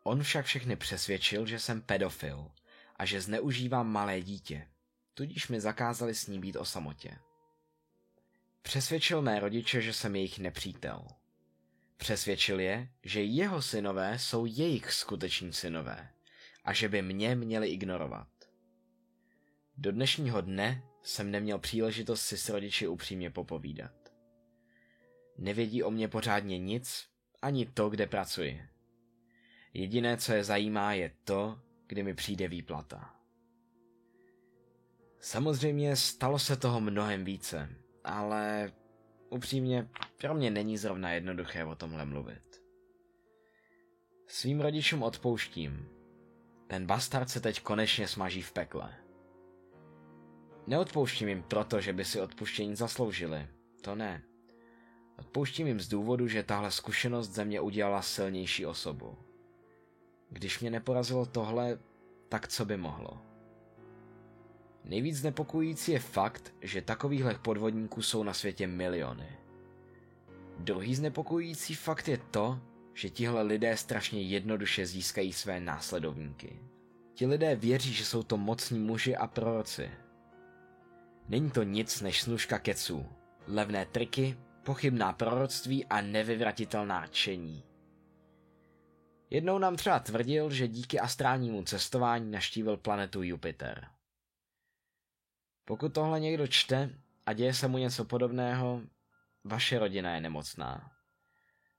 On 0.02 0.22
však 0.22 0.46
všechny 0.46 0.76
přesvědčil, 0.76 1.46
že 1.46 1.58
jsem 1.58 1.82
pedofil 1.82 2.50
a 2.96 3.04
že 3.04 3.20
zneužívám 3.20 3.92
malé 3.92 4.20
dítě, 4.20 4.68
tudíž 5.14 5.48
mi 5.48 5.60
zakázali 5.60 6.14
s 6.14 6.26
ní 6.26 6.40
být 6.40 6.56
o 6.56 6.64
samotě. 6.64 7.18
Přesvědčil 8.62 9.22
mé 9.22 9.40
rodiče, 9.40 9.82
že 9.82 9.92
jsem 9.92 10.16
jejich 10.16 10.38
nepřítel. 10.38 11.06
Přesvědčil 11.96 12.60
je, 12.60 12.88
že 13.02 13.22
jeho 13.22 13.62
synové 13.62 14.18
jsou 14.18 14.46
jejich 14.46 14.92
skuteční 14.92 15.52
synové 15.52 16.08
a 16.64 16.72
že 16.72 16.88
by 16.88 17.02
mě 17.02 17.34
měli 17.34 17.68
ignorovat. 17.68 18.28
Do 19.76 19.92
dnešního 19.92 20.40
dne 20.40 20.82
jsem 21.02 21.30
neměl 21.30 21.58
příležitost 21.58 22.22
si 22.22 22.38
s 22.38 22.48
rodiči 22.48 22.88
upřímně 22.88 23.30
popovídat. 23.30 23.92
Nevědí 25.38 25.82
o 25.82 25.90
mě 25.90 26.08
pořádně 26.08 26.58
nic, 26.58 27.06
ani 27.42 27.66
to, 27.66 27.90
kde 27.90 28.06
pracuji. 28.06 28.62
Jediné, 29.74 30.16
co 30.16 30.32
je 30.32 30.44
zajímá, 30.44 30.92
je 30.92 31.12
to, 31.24 31.60
kdy 31.86 32.02
mi 32.02 32.14
přijde 32.14 32.48
výplata. 32.48 33.14
Samozřejmě 35.20 35.96
stalo 35.96 36.38
se 36.38 36.56
toho 36.56 36.80
mnohem 36.80 37.24
více, 37.24 37.68
ale 38.04 38.72
upřímně 39.30 39.88
pro 40.20 40.34
mě 40.34 40.50
není 40.50 40.78
zrovna 40.78 41.12
jednoduché 41.12 41.64
o 41.64 41.74
tomhle 41.74 42.04
mluvit. 42.04 42.62
Svým 44.26 44.60
rodičům 44.60 45.02
odpouštím. 45.02 45.88
Ten 46.66 46.86
bastard 46.86 47.30
se 47.30 47.40
teď 47.40 47.62
konečně 47.62 48.08
smaží 48.08 48.42
v 48.42 48.52
pekle. 48.52 48.94
Neodpouštím 50.66 51.28
jim 51.28 51.42
proto, 51.42 51.80
že 51.80 51.92
by 51.92 52.04
si 52.04 52.20
odpuštění 52.20 52.76
zasloužili. 52.76 53.48
To 53.80 53.94
ne. 53.94 54.22
Odpouštím 55.18 55.66
jim 55.66 55.80
z 55.80 55.88
důvodu, 55.88 56.28
že 56.28 56.42
tahle 56.42 56.70
zkušenost 56.70 57.28
ze 57.28 57.44
mě 57.44 57.60
udělala 57.60 58.02
silnější 58.02 58.66
osobu. 58.66 59.18
Když 60.30 60.60
mě 60.60 60.70
neporazilo 60.70 61.26
tohle, 61.26 61.78
tak 62.28 62.48
co 62.48 62.64
by 62.64 62.76
mohlo? 62.76 63.29
Nejvíc 64.84 65.22
nepokojící 65.22 65.92
je 65.92 65.98
fakt, 65.98 66.54
že 66.60 66.82
takovýchhle 66.82 67.34
podvodníků 67.34 68.02
jsou 68.02 68.22
na 68.22 68.34
světě 68.34 68.66
miliony. 68.66 69.28
Druhý 70.58 70.94
znepokojící 70.94 71.74
fakt 71.74 72.08
je 72.08 72.18
to, 72.30 72.60
že 72.94 73.10
tihle 73.10 73.42
lidé 73.42 73.76
strašně 73.76 74.22
jednoduše 74.22 74.86
získají 74.86 75.32
své 75.32 75.60
následovníky. 75.60 76.60
Ti 77.14 77.26
lidé 77.26 77.56
věří, 77.56 77.92
že 77.92 78.04
jsou 78.04 78.22
to 78.22 78.36
mocní 78.36 78.78
muži 78.78 79.16
a 79.16 79.26
proroci. 79.26 79.90
Není 81.28 81.50
to 81.50 81.62
nic 81.62 82.00
než 82.00 82.22
snužka 82.22 82.58
keců, 82.58 83.06
levné 83.46 83.86
triky, 83.86 84.36
pochybná 84.64 85.12
proroctví 85.12 85.86
a 85.86 86.00
nevyvratitelná 86.00 87.06
čení. 87.06 87.64
Jednou 89.30 89.58
nám 89.58 89.76
třeba 89.76 89.98
tvrdil, 89.98 90.50
že 90.50 90.68
díky 90.68 91.00
astrálnímu 91.00 91.62
cestování 91.62 92.30
naštívil 92.30 92.76
planetu 92.76 93.22
Jupiter. 93.22 93.86
Pokud 95.70 95.94
tohle 95.94 96.20
někdo 96.20 96.46
čte 96.46 96.90
a 97.26 97.32
děje 97.32 97.54
se 97.54 97.68
mu 97.68 97.78
něco 97.78 98.04
podobného, 98.04 98.82
vaše 99.44 99.78
rodina 99.78 100.14
je 100.14 100.20
nemocná. 100.20 100.92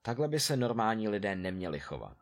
Takhle 0.02 0.28
by 0.28 0.40
se 0.40 0.58
normální 0.58 1.10
lidé 1.10 1.36
neměli 1.36 1.80
chovat. 1.80 2.18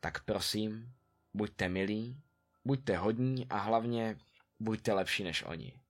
Tak 0.00 0.24
prosím, 0.24 0.94
buďte 1.34 1.68
milí, 1.68 2.22
buďte 2.64 2.96
hodní 2.96 3.48
a 3.48 3.58
hlavně 3.58 4.18
buďte 4.60 4.92
lepší 4.92 5.24
než 5.24 5.42
oni. 5.42 5.80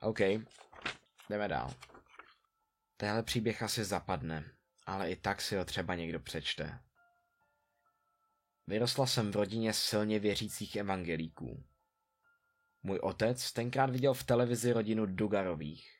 OK, 0.00 0.20
jdeme 1.30 1.48
dál. 1.48 1.74
Téhle 2.96 3.22
příběh 3.22 3.62
asi 3.62 3.84
zapadne, 3.84 4.44
ale 4.86 5.10
i 5.10 5.16
tak 5.16 5.40
si 5.40 5.56
ho 5.56 5.64
třeba 5.64 5.94
někdo 5.94 6.20
přečte. 6.20 6.80
Vyrostla 8.66 9.06
jsem 9.06 9.32
v 9.32 9.36
rodině 9.36 9.72
silně 9.72 10.18
věřících 10.18 10.76
evangelíků. 10.76 11.67
Můj 12.82 12.98
otec 12.98 13.52
tenkrát 13.52 13.90
viděl 13.90 14.14
v 14.14 14.24
televizi 14.24 14.72
rodinu 14.72 15.06
Dugarových. 15.06 15.98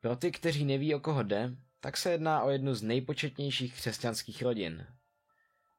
Pro 0.00 0.16
ty, 0.16 0.32
kteří 0.32 0.64
neví, 0.64 0.94
o 0.94 1.00
koho 1.00 1.22
jde, 1.22 1.56
tak 1.80 1.96
se 1.96 2.10
jedná 2.10 2.42
o 2.42 2.50
jednu 2.50 2.74
z 2.74 2.82
nejpočetnějších 2.82 3.74
křesťanských 3.74 4.42
rodin. 4.42 4.86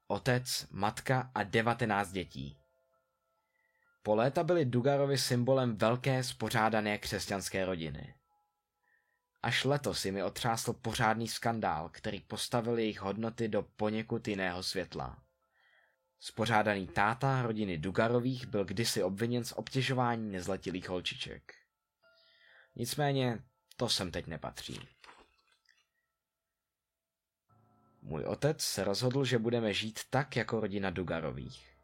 Otec, 0.07 0.67
matka 0.71 1.31
a 1.35 1.43
19 1.43 2.11
dětí. 2.11 2.57
Po 4.03 4.15
léta 4.15 4.43
byli 4.43 4.65
Dugarovi 4.65 5.17
symbolem 5.17 5.77
velké 5.77 6.23
spořádané 6.23 6.97
křesťanské 6.97 7.65
rodiny. 7.65 8.15
Až 9.43 9.63
letos 9.63 10.05
mi 10.05 10.23
otřásl 10.23 10.73
pořádný 10.73 11.27
skandál, 11.27 11.89
který 11.89 12.19
postavil 12.19 12.79
jejich 12.79 13.01
hodnoty 13.01 13.47
do 13.47 13.61
poněkud 13.61 14.27
jiného 14.27 14.63
světla. 14.63 15.23
Spořádaný 16.19 16.87
táta 16.87 17.41
rodiny 17.41 17.77
Dugarových 17.77 18.47
byl 18.47 18.65
kdysi 18.65 19.03
obviněn 19.03 19.43
z 19.43 19.51
obtěžování 19.51 20.31
nezletilých 20.31 20.89
holčiček. 20.89 21.53
Nicméně 22.75 23.39
to 23.77 23.89
sem 23.89 24.11
teď 24.11 24.27
nepatří. 24.27 24.87
Můj 28.01 28.23
otec 28.23 28.61
se 28.61 28.83
rozhodl, 28.83 29.25
že 29.25 29.39
budeme 29.39 29.73
žít 29.73 29.99
tak 30.09 30.35
jako 30.35 30.59
rodina 30.59 30.89
Dugarových. 30.89 31.75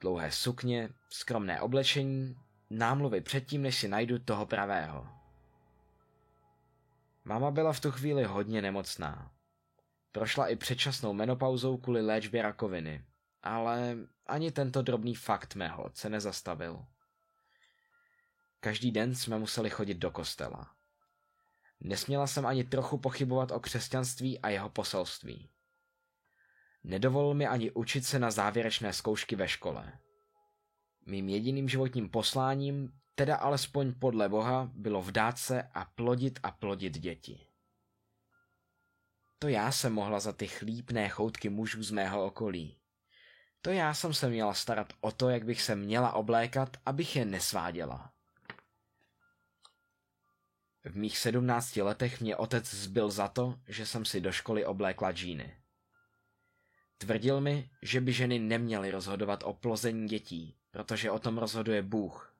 Dlouhé 0.00 0.32
sukně, 0.32 0.88
skromné 1.10 1.60
oblečení, 1.60 2.36
námluvy 2.70 3.20
předtím, 3.20 3.62
než 3.62 3.78
si 3.78 3.88
najdu 3.88 4.18
toho 4.18 4.46
pravého. 4.46 5.08
Máma 7.24 7.50
byla 7.50 7.72
v 7.72 7.80
tu 7.80 7.90
chvíli 7.90 8.24
hodně 8.24 8.62
nemocná. 8.62 9.37
Prošla 10.18 10.48
i 10.48 10.56
předčasnou 10.56 11.12
menopauzou 11.12 11.76
kvůli 11.76 12.02
léčbě 12.02 12.42
rakoviny, 12.42 13.04
ale 13.42 13.96
ani 14.26 14.52
tento 14.52 14.82
drobný 14.82 15.14
fakt 15.14 15.54
mého 15.54 15.82
otce 15.82 16.10
nezastavil. 16.10 16.84
Každý 18.60 18.90
den 18.90 19.14
jsme 19.14 19.38
museli 19.38 19.70
chodit 19.70 19.94
do 19.94 20.10
kostela. 20.10 20.70
Nesměla 21.80 22.26
jsem 22.26 22.46
ani 22.46 22.64
trochu 22.64 22.98
pochybovat 22.98 23.50
o 23.50 23.60
křesťanství 23.60 24.38
a 24.38 24.48
jeho 24.48 24.68
poselství. 24.68 25.50
Nedovolil 26.84 27.34
mi 27.34 27.46
ani 27.46 27.70
učit 27.70 28.06
se 28.06 28.18
na 28.18 28.30
závěrečné 28.30 28.92
zkoušky 28.92 29.36
ve 29.36 29.48
škole. 29.48 29.98
Mým 31.06 31.28
jediným 31.28 31.68
životním 31.68 32.08
posláním, 32.08 32.92
teda 33.14 33.36
alespoň 33.36 33.94
podle 33.98 34.28
Boha, 34.28 34.70
bylo 34.74 35.02
vdát 35.02 35.38
se 35.38 35.62
a 35.62 35.84
plodit 35.84 36.40
a 36.42 36.50
plodit 36.50 36.98
děti. 36.98 37.47
To 39.38 39.48
já 39.48 39.72
jsem 39.72 39.92
mohla 39.92 40.20
za 40.20 40.32
ty 40.32 40.46
chlípné 40.46 41.08
choutky 41.08 41.48
mužů 41.48 41.82
z 41.82 41.90
mého 41.90 42.24
okolí. 42.24 42.76
To 43.62 43.70
já 43.70 43.94
jsem 43.94 44.14
se 44.14 44.28
měla 44.28 44.54
starat 44.54 44.92
o 45.00 45.12
to, 45.12 45.28
jak 45.28 45.44
bych 45.44 45.62
se 45.62 45.76
měla 45.76 46.12
oblékat, 46.12 46.76
abych 46.86 47.16
je 47.16 47.24
nesváděla. 47.24 48.12
V 50.84 50.96
mých 50.96 51.18
sedmnácti 51.18 51.82
letech 51.82 52.20
mě 52.20 52.36
otec 52.36 52.74
zbyl 52.74 53.10
za 53.10 53.28
to, 53.28 53.60
že 53.68 53.86
jsem 53.86 54.04
si 54.04 54.20
do 54.20 54.32
školy 54.32 54.64
oblékla 54.64 55.12
džíny. 55.12 55.56
Tvrdil 56.98 57.40
mi, 57.40 57.70
že 57.82 58.00
by 58.00 58.12
ženy 58.12 58.38
neměly 58.38 58.90
rozhodovat 58.90 59.42
o 59.42 59.52
plození 59.52 60.08
dětí, 60.08 60.56
protože 60.70 61.10
o 61.10 61.18
tom 61.18 61.38
rozhoduje 61.38 61.82
Bůh. 61.82 62.34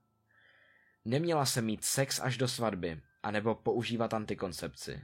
Neměla 1.05 1.47
se 1.47 1.63
mít 1.63 1.85
sex 1.85 2.21
až 2.21 2.37
do 2.37 2.49
svatby, 2.49 3.01
anebo 3.23 3.55
používat 3.55 4.15
antikoncepci. 4.15 5.03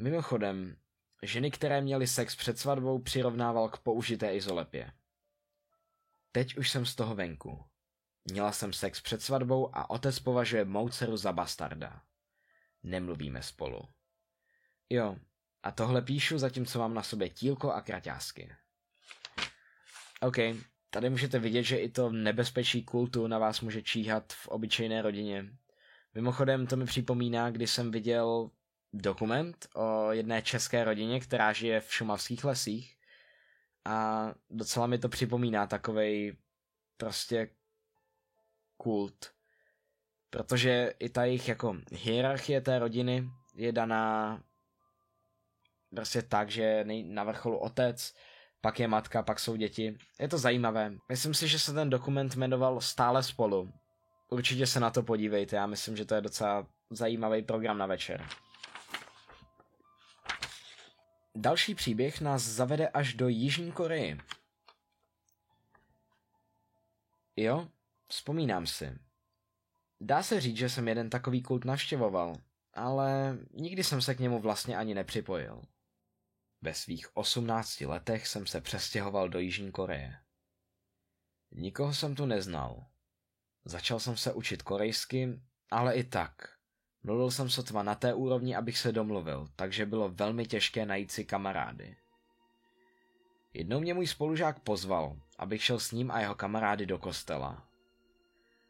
Mimochodem, 0.00 0.76
ženy, 1.22 1.50
které 1.50 1.80
měly 1.80 2.06
sex 2.06 2.36
před 2.36 2.58
svatbou, 2.58 2.98
přirovnával 2.98 3.68
k 3.68 3.78
použité 3.78 4.34
izolepě. 4.34 4.92
Teď 6.32 6.56
už 6.56 6.70
jsem 6.70 6.86
z 6.86 6.94
toho 6.94 7.14
venku. 7.14 7.64
Měla 8.24 8.52
jsem 8.52 8.72
sex 8.72 9.00
před 9.00 9.22
svatbou 9.22 9.76
a 9.76 9.90
otec 9.90 10.18
považuje 10.18 10.64
mou 10.64 10.88
dceru 10.88 11.16
za 11.16 11.32
bastarda. 11.32 12.02
Nemluvíme 12.82 13.42
spolu. 13.42 13.88
Jo, 14.90 15.16
a 15.62 15.72
tohle 15.72 16.02
píšu, 16.02 16.38
zatímco 16.38 16.78
mám 16.78 16.94
na 16.94 17.02
sobě 17.02 17.28
tílko 17.28 17.72
a 17.72 17.80
kraťásky. 17.80 18.54
OK, 20.20 20.36
tady 20.90 21.10
můžete 21.10 21.38
vidět, 21.38 21.62
že 21.62 21.76
i 21.76 21.88
to 21.88 22.10
nebezpečí 22.10 22.84
kultu 22.84 23.26
na 23.26 23.38
vás 23.38 23.60
může 23.60 23.82
číhat 23.82 24.32
v 24.32 24.48
obyčejné 24.48 25.02
rodině. 25.02 25.44
Mimochodem 26.14 26.66
to 26.66 26.76
mi 26.76 26.84
připomíná, 26.84 27.50
když 27.50 27.70
jsem 27.70 27.90
viděl 27.90 28.50
dokument 28.92 29.68
o 29.74 30.12
jedné 30.12 30.42
české 30.42 30.84
rodině, 30.84 31.20
která 31.20 31.52
žije 31.52 31.80
v 31.80 31.94
šumavských 31.94 32.44
lesích 32.44 32.98
a 33.84 34.28
docela 34.50 34.86
mi 34.86 34.98
to 34.98 35.08
připomíná 35.08 35.66
takovej 35.66 36.36
prostě 36.96 37.50
kult. 38.76 39.32
Protože 40.30 40.94
i 40.98 41.08
ta 41.08 41.24
jejich 41.24 41.48
jako 41.48 41.76
hierarchie 41.92 42.60
té 42.60 42.78
rodiny 42.78 43.30
je 43.54 43.72
daná 43.72 44.42
prostě 45.90 46.22
tak, 46.22 46.50
že 46.50 46.84
na 47.02 47.24
vrcholu 47.24 47.58
otec, 47.58 48.14
pak 48.60 48.80
je 48.80 48.88
matka, 48.88 49.22
pak 49.22 49.40
jsou 49.40 49.56
děti. 49.56 49.98
Je 50.20 50.28
to 50.28 50.38
zajímavé. 50.38 50.92
Myslím 51.08 51.34
si, 51.34 51.48
že 51.48 51.58
se 51.58 51.72
ten 51.72 51.90
dokument 51.90 52.36
jmenoval 52.36 52.80
Stále 52.80 53.22
spolu. 53.22 53.72
Určitě 54.28 54.66
se 54.66 54.80
na 54.80 54.90
to 54.90 55.02
podívejte, 55.02 55.56
já 55.56 55.66
myslím, 55.66 55.96
že 55.96 56.04
to 56.04 56.14
je 56.14 56.20
docela 56.20 56.66
zajímavý 56.90 57.42
program 57.42 57.78
na 57.78 57.86
večer. 57.86 58.26
Další 61.40 61.74
příběh 61.74 62.20
nás 62.20 62.42
zavede 62.42 62.88
až 62.88 63.14
do 63.14 63.28
Jižní 63.28 63.72
Koreji. 63.72 64.18
Jo, 67.36 67.68
vzpomínám 68.08 68.66
si. 68.66 68.98
Dá 70.00 70.22
se 70.22 70.40
říct, 70.40 70.56
že 70.56 70.68
jsem 70.68 70.88
jeden 70.88 71.10
takový 71.10 71.42
kult 71.42 71.64
navštěvoval, 71.64 72.36
ale 72.74 73.38
nikdy 73.52 73.84
jsem 73.84 74.02
se 74.02 74.14
k 74.14 74.20
němu 74.20 74.40
vlastně 74.40 74.76
ani 74.76 74.94
nepřipojil. 74.94 75.62
Ve 76.62 76.74
svých 76.74 77.16
18 77.16 77.80
letech 77.80 78.26
jsem 78.26 78.46
se 78.46 78.60
přestěhoval 78.60 79.28
do 79.28 79.38
Jižní 79.38 79.72
Koreje. 79.72 80.16
Nikoho 81.50 81.94
jsem 81.94 82.14
tu 82.14 82.26
neznal. 82.26 82.86
Začal 83.64 84.00
jsem 84.00 84.16
se 84.16 84.32
učit 84.32 84.62
korejsky, 84.62 85.40
ale 85.70 85.94
i 85.94 86.04
tak. 86.04 86.57
Mluvil 87.02 87.30
jsem 87.30 87.50
sotva 87.50 87.82
na 87.82 87.94
té 87.94 88.14
úrovni, 88.14 88.56
abych 88.56 88.78
se 88.78 88.92
domluvil, 88.92 89.48
takže 89.56 89.86
bylo 89.86 90.08
velmi 90.08 90.46
těžké 90.46 90.86
najít 90.86 91.12
si 91.12 91.24
kamarády. 91.24 91.96
Jednou 93.54 93.80
mě 93.80 93.94
můj 93.94 94.06
spolužák 94.06 94.60
pozval, 94.60 95.16
abych 95.38 95.64
šel 95.64 95.78
s 95.78 95.92
ním 95.92 96.10
a 96.10 96.20
jeho 96.20 96.34
kamarády 96.34 96.86
do 96.86 96.98
kostela. 96.98 97.68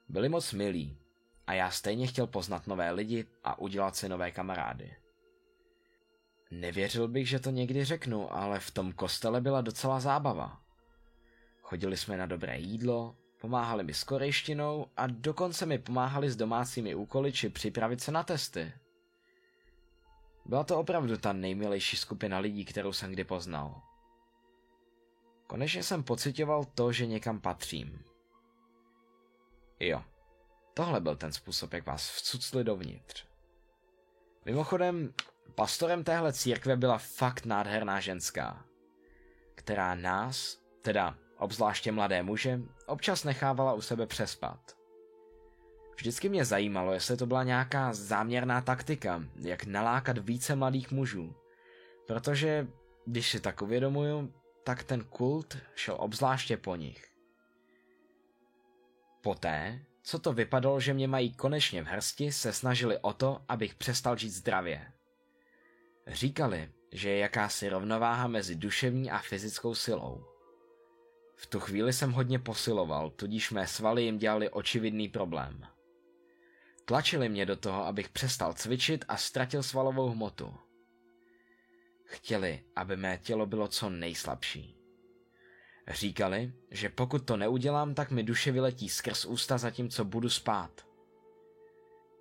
Byli 0.08 0.28
moc 0.28 0.52
milí 0.52 0.98
a 1.46 1.52
já 1.52 1.70
stejně 1.70 2.06
chtěl 2.06 2.26
poznat 2.26 2.66
nové 2.66 2.90
lidi 2.90 3.26
a 3.44 3.58
udělat 3.58 3.96
si 3.96 4.08
nové 4.08 4.30
kamarády. 4.30 4.96
Nevěřil 6.50 7.08
bych, 7.08 7.28
že 7.28 7.38
to 7.38 7.50
někdy 7.50 7.84
řeknu, 7.84 8.34
ale 8.34 8.60
v 8.60 8.70
tom 8.70 8.92
kostele 8.92 9.40
byla 9.40 9.60
docela 9.60 10.00
zábava. 10.00 10.60
Chodili 11.60 11.96
jsme 11.96 12.16
na 12.16 12.26
dobré 12.26 12.58
jídlo, 12.58 13.16
pomáhali 13.40 13.84
mi 13.84 13.94
s 13.94 14.04
korejštinou 14.04 14.86
a 14.96 15.06
dokonce 15.06 15.66
mi 15.66 15.78
pomáhali 15.78 16.30
s 16.30 16.36
domácími 16.36 16.94
úkoly 16.94 17.32
či 17.32 17.48
připravit 17.48 18.00
se 18.00 18.12
na 18.12 18.22
testy. 18.22 18.72
Byla 20.44 20.64
to 20.64 20.78
opravdu 20.78 21.16
ta 21.16 21.32
nejmilejší 21.32 21.96
skupina 21.96 22.38
lidí, 22.38 22.64
kterou 22.64 22.92
jsem 22.92 23.12
kdy 23.12 23.24
poznal. 23.24 23.82
Konečně 25.46 25.82
jsem 25.82 26.02
pocitoval 26.02 26.64
to, 26.64 26.92
že 26.92 27.06
někam 27.06 27.40
patřím. 27.40 28.04
Jo, 29.80 30.04
tohle 30.74 31.00
byl 31.00 31.16
ten 31.16 31.32
způsob, 31.32 31.72
jak 31.72 31.86
vás 31.86 32.10
vcucli 32.10 32.64
dovnitř. 32.64 33.24
Mimochodem, 34.44 35.14
pastorem 35.54 36.04
téhle 36.04 36.32
církve 36.32 36.76
byla 36.76 36.98
fakt 36.98 37.46
nádherná 37.46 38.00
ženská, 38.00 38.64
která 39.54 39.94
nás, 39.94 40.58
teda 40.82 41.18
obzvláště 41.38 41.92
mladé 41.92 42.22
muže, 42.22 42.60
občas 42.86 43.24
nechávala 43.24 43.72
u 43.72 43.80
sebe 43.80 44.06
přespat. 44.06 44.78
Vždycky 45.96 46.28
mě 46.28 46.44
zajímalo, 46.44 46.92
jestli 46.92 47.16
to 47.16 47.26
byla 47.26 47.44
nějaká 47.44 47.92
záměrná 47.92 48.60
taktika, 48.60 49.24
jak 49.36 49.64
nalákat 49.64 50.18
více 50.18 50.56
mladých 50.56 50.90
mužů. 50.90 51.34
Protože, 52.06 52.66
když 53.06 53.30
si 53.30 53.40
tak 53.40 53.62
uvědomuju, 53.62 54.34
tak 54.64 54.82
ten 54.82 55.04
kult 55.04 55.56
šel 55.74 55.96
obzvláště 55.98 56.56
po 56.56 56.76
nich. 56.76 57.08
Poté, 59.22 59.80
co 60.02 60.18
to 60.18 60.32
vypadalo, 60.32 60.80
že 60.80 60.94
mě 60.94 61.08
mají 61.08 61.34
konečně 61.34 61.82
v 61.82 61.86
hrsti, 61.86 62.32
se 62.32 62.52
snažili 62.52 62.98
o 62.98 63.12
to, 63.12 63.42
abych 63.48 63.74
přestal 63.74 64.16
žít 64.16 64.30
zdravě. 64.30 64.92
Říkali, 66.06 66.72
že 66.92 67.10
je 67.10 67.18
jakási 67.18 67.68
rovnováha 67.68 68.26
mezi 68.28 68.54
duševní 68.54 69.10
a 69.10 69.18
fyzickou 69.18 69.74
silou. 69.74 70.37
V 71.40 71.46
tu 71.46 71.60
chvíli 71.60 71.92
jsem 71.92 72.12
hodně 72.12 72.38
posiloval, 72.38 73.10
tudíž 73.10 73.50
mé 73.50 73.66
svaly 73.66 74.02
jim 74.02 74.18
dělali 74.18 74.50
očividný 74.50 75.08
problém. 75.08 75.66
Tlačili 76.84 77.28
mě 77.28 77.46
do 77.46 77.56
toho, 77.56 77.84
abych 77.84 78.08
přestal 78.08 78.52
cvičit 78.52 79.04
a 79.08 79.16
ztratil 79.16 79.62
svalovou 79.62 80.08
hmotu. 80.10 80.54
Chtěli, 82.04 82.64
aby 82.76 82.96
mé 82.96 83.18
tělo 83.18 83.46
bylo 83.46 83.68
co 83.68 83.90
nejslabší. 83.90 84.76
Říkali, 85.88 86.52
že 86.70 86.88
pokud 86.88 87.26
to 87.26 87.36
neudělám, 87.36 87.94
tak 87.94 88.10
mi 88.10 88.22
duše 88.22 88.52
vyletí 88.52 88.88
skrz 88.88 89.24
ústa 89.24 89.58
zatímco 89.58 90.04
budu 90.04 90.28
spát. 90.28 90.86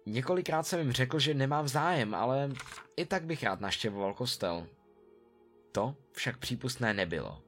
Několikrát 0.05 0.63
jsem 0.63 0.79
jim 0.79 0.91
řekl, 0.91 1.19
že 1.19 1.33
nemám 1.33 1.67
zájem, 1.67 2.15
ale 2.15 2.51
i 2.95 3.05
tak 3.05 3.23
bych 3.23 3.43
rád 3.43 3.61
naštěvoval 3.61 4.13
kostel. 4.13 4.67
To 5.71 5.95
však 6.11 6.37
přípustné 6.37 6.93
nebylo. 6.93 7.46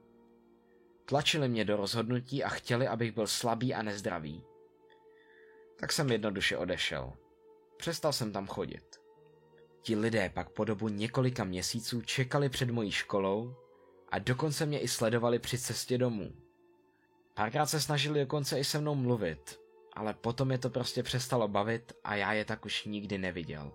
Tlačili 1.10 1.48
mě 1.48 1.64
do 1.64 1.76
rozhodnutí 1.76 2.44
a 2.44 2.48
chtěli, 2.48 2.88
abych 2.88 3.12
byl 3.12 3.26
slabý 3.26 3.74
a 3.74 3.82
nezdravý. 3.82 4.44
Tak 5.80 5.92
jsem 5.92 6.12
jednoduše 6.12 6.56
odešel. 6.56 7.12
Přestal 7.76 8.12
jsem 8.12 8.32
tam 8.32 8.46
chodit. 8.46 9.00
Ti 9.82 9.96
lidé 9.96 10.30
pak 10.34 10.50
po 10.50 10.64
dobu 10.64 10.88
několika 10.88 11.44
měsíců 11.44 12.02
čekali 12.02 12.48
před 12.48 12.70
mojí 12.70 12.90
školou 12.90 13.54
a 14.08 14.18
dokonce 14.18 14.66
mě 14.66 14.80
i 14.80 14.88
sledovali 14.88 15.38
při 15.38 15.58
cestě 15.58 15.98
domů. 15.98 16.32
Párkrát 17.34 17.66
se 17.66 17.80
snažili 17.80 18.20
dokonce 18.20 18.58
i 18.58 18.64
se 18.64 18.80
mnou 18.80 18.94
mluvit, 18.94 19.60
ale 19.92 20.14
potom 20.14 20.50
je 20.50 20.58
to 20.58 20.70
prostě 20.70 21.02
přestalo 21.02 21.48
bavit 21.48 21.92
a 22.04 22.14
já 22.14 22.32
je 22.32 22.44
tak 22.44 22.64
už 22.64 22.84
nikdy 22.84 23.18
neviděl. 23.18 23.72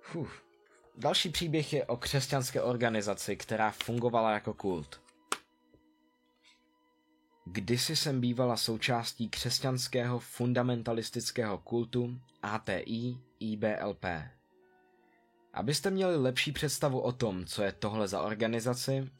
Fuh. 0.00 0.49
Další 0.96 1.28
příběh 1.28 1.72
je 1.72 1.84
o 1.84 1.96
křesťanské 1.96 2.62
organizaci, 2.62 3.36
která 3.36 3.70
fungovala 3.70 4.32
jako 4.32 4.54
kult. 4.54 5.00
Kdysi 7.44 7.96
jsem 7.96 8.20
bývala 8.20 8.56
součástí 8.56 9.28
křesťanského 9.28 10.18
fundamentalistického 10.18 11.58
kultu 11.58 12.20
ATI 12.42 13.18
IBLP. 13.40 14.04
Abyste 15.54 15.90
měli 15.90 16.16
lepší 16.16 16.52
představu 16.52 17.00
o 17.00 17.12
tom, 17.12 17.44
co 17.44 17.62
je 17.62 17.72
tohle 17.72 18.08
za 18.08 18.22
organizaci, 18.22 19.10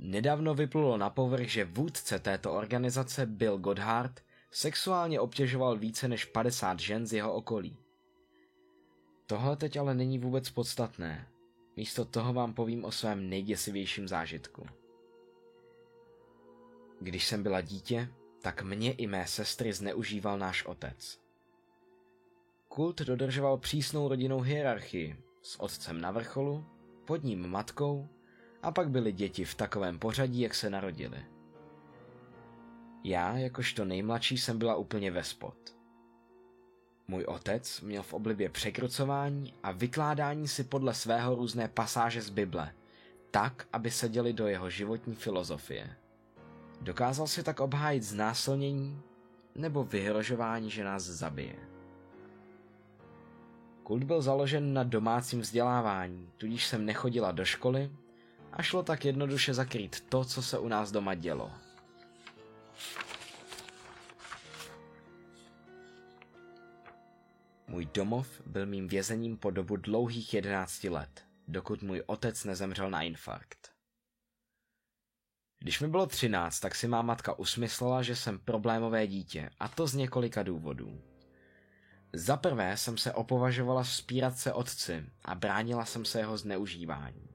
nedávno 0.00 0.54
vyplulo 0.54 0.96
na 0.96 1.10
povrch, 1.10 1.48
že 1.48 1.64
vůdce 1.64 2.18
této 2.18 2.52
organizace 2.52 3.26
Bill 3.26 3.58
Godhard 3.58 4.20
sexuálně 4.50 5.20
obtěžoval 5.20 5.78
více 5.78 6.08
než 6.08 6.24
50 6.24 6.80
žen 6.80 7.06
z 7.06 7.12
jeho 7.12 7.32
okolí. 7.32 7.76
Tohle 9.26 9.56
teď 9.56 9.76
ale 9.76 9.94
není 9.94 10.18
vůbec 10.18 10.50
podstatné. 10.50 11.28
Místo 11.76 12.04
toho 12.04 12.32
vám 12.32 12.54
povím 12.54 12.84
o 12.84 12.92
svém 12.92 13.28
nejděsivějším 13.28 14.08
zážitku. 14.08 14.66
Když 17.00 17.26
jsem 17.26 17.42
byla 17.42 17.60
dítě, 17.60 18.08
tak 18.42 18.62
mě 18.62 18.92
i 18.92 19.06
mé 19.06 19.26
sestry 19.26 19.72
zneužíval 19.72 20.38
náš 20.38 20.64
otec. 20.64 21.20
Kult 22.68 23.00
dodržoval 23.00 23.58
přísnou 23.58 24.08
rodinnou 24.08 24.40
hierarchii 24.40 25.16
s 25.42 25.60
otcem 25.60 26.00
na 26.00 26.10
vrcholu, 26.10 26.64
pod 27.04 27.24
ním 27.24 27.46
matkou 27.46 28.08
a 28.62 28.72
pak 28.72 28.90
byly 28.90 29.12
děti 29.12 29.44
v 29.44 29.54
takovém 29.54 29.98
pořadí, 29.98 30.40
jak 30.40 30.54
se 30.54 30.70
narodili. 30.70 31.26
Já, 33.04 33.38
jakožto 33.38 33.84
nejmladší, 33.84 34.38
jsem 34.38 34.58
byla 34.58 34.76
úplně 34.76 35.10
ve 35.10 35.24
spod. 35.24 35.76
Můj 37.08 37.24
otec 37.24 37.80
měl 37.80 38.02
v 38.02 38.12
oblibě 38.12 38.48
překrucování 38.48 39.54
a 39.62 39.72
vykládání 39.72 40.48
si 40.48 40.64
podle 40.64 40.94
svého 40.94 41.34
různé 41.34 41.68
pasáže 41.68 42.22
z 42.22 42.30
Bible, 42.30 42.74
tak, 43.30 43.66
aby 43.72 43.90
seděli 43.90 44.32
do 44.32 44.46
jeho 44.46 44.70
životní 44.70 45.14
filozofie. 45.14 45.96
Dokázal 46.80 47.26
si 47.26 47.42
tak 47.42 47.60
obhájit 47.60 48.02
znásilnění 48.02 49.02
nebo 49.54 49.84
vyhrožování, 49.84 50.70
že 50.70 50.84
nás 50.84 51.02
zabije. 51.02 51.56
Kult 53.82 54.04
byl 54.04 54.22
založen 54.22 54.74
na 54.74 54.82
domácím 54.82 55.40
vzdělávání, 55.40 56.28
tudíž 56.36 56.66
jsem 56.66 56.84
nechodila 56.84 57.32
do 57.32 57.44
školy 57.44 57.90
a 58.52 58.62
šlo 58.62 58.82
tak 58.82 59.04
jednoduše 59.04 59.54
zakrýt 59.54 60.00
to, 60.08 60.24
co 60.24 60.42
se 60.42 60.58
u 60.58 60.68
nás 60.68 60.92
doma 60.92 61.14
dělo. 61.14 61.50
Můj 67.72 67.86
domov 67.86 68.40
byl 68.46 68.66
mým 68.66 68.88
vězením 68.88 69.36
po 69.36 69.50
dobu 69.50 69.76
dlouhých 69.76 70.34
jedenácti 70.34 70.88
let, 70.88 71.24
dokud 71.48 71.82
můj 71.82 72.02
otec 72.06 72.44
nezemřel 72.44 72.90
na 72.90 73.02
infarkt. 73.02 73.72
Když 75.58 75.80
mi 75.80 75.88
bylo 75.88 76.06
třináct, 76.06 76.60
tak 76.60 76.74
si 76.74 76.88
má 76.88 77.02
matka 77.02 77.38
usmyslela, 77.38 78.02
že 78.02 78.16
jsem 78.16 78.38
problémové 78.38 79.06
dítě, 79.06 79.50
a 79.60 79.68
to 79.68 79.86
z 79.86 79.94
několika 79.94 80.42
důvodů. 80.42 81.02
Za 82.12 82.36
prvé 82.36 82.76
jsem 82.76 82.98
se 82.98 83.12
opovažovala 83.12 83.82
vzpírat 83.82 84.38
se 84.38 84.52
otci 84.52 85.06
a 85.24 85.34
bránila 85.34 85.84
jsem 85.84 86.04
se 86.04 86.18
jeho 86.18 86.38
zneužívání. 86.38 87.28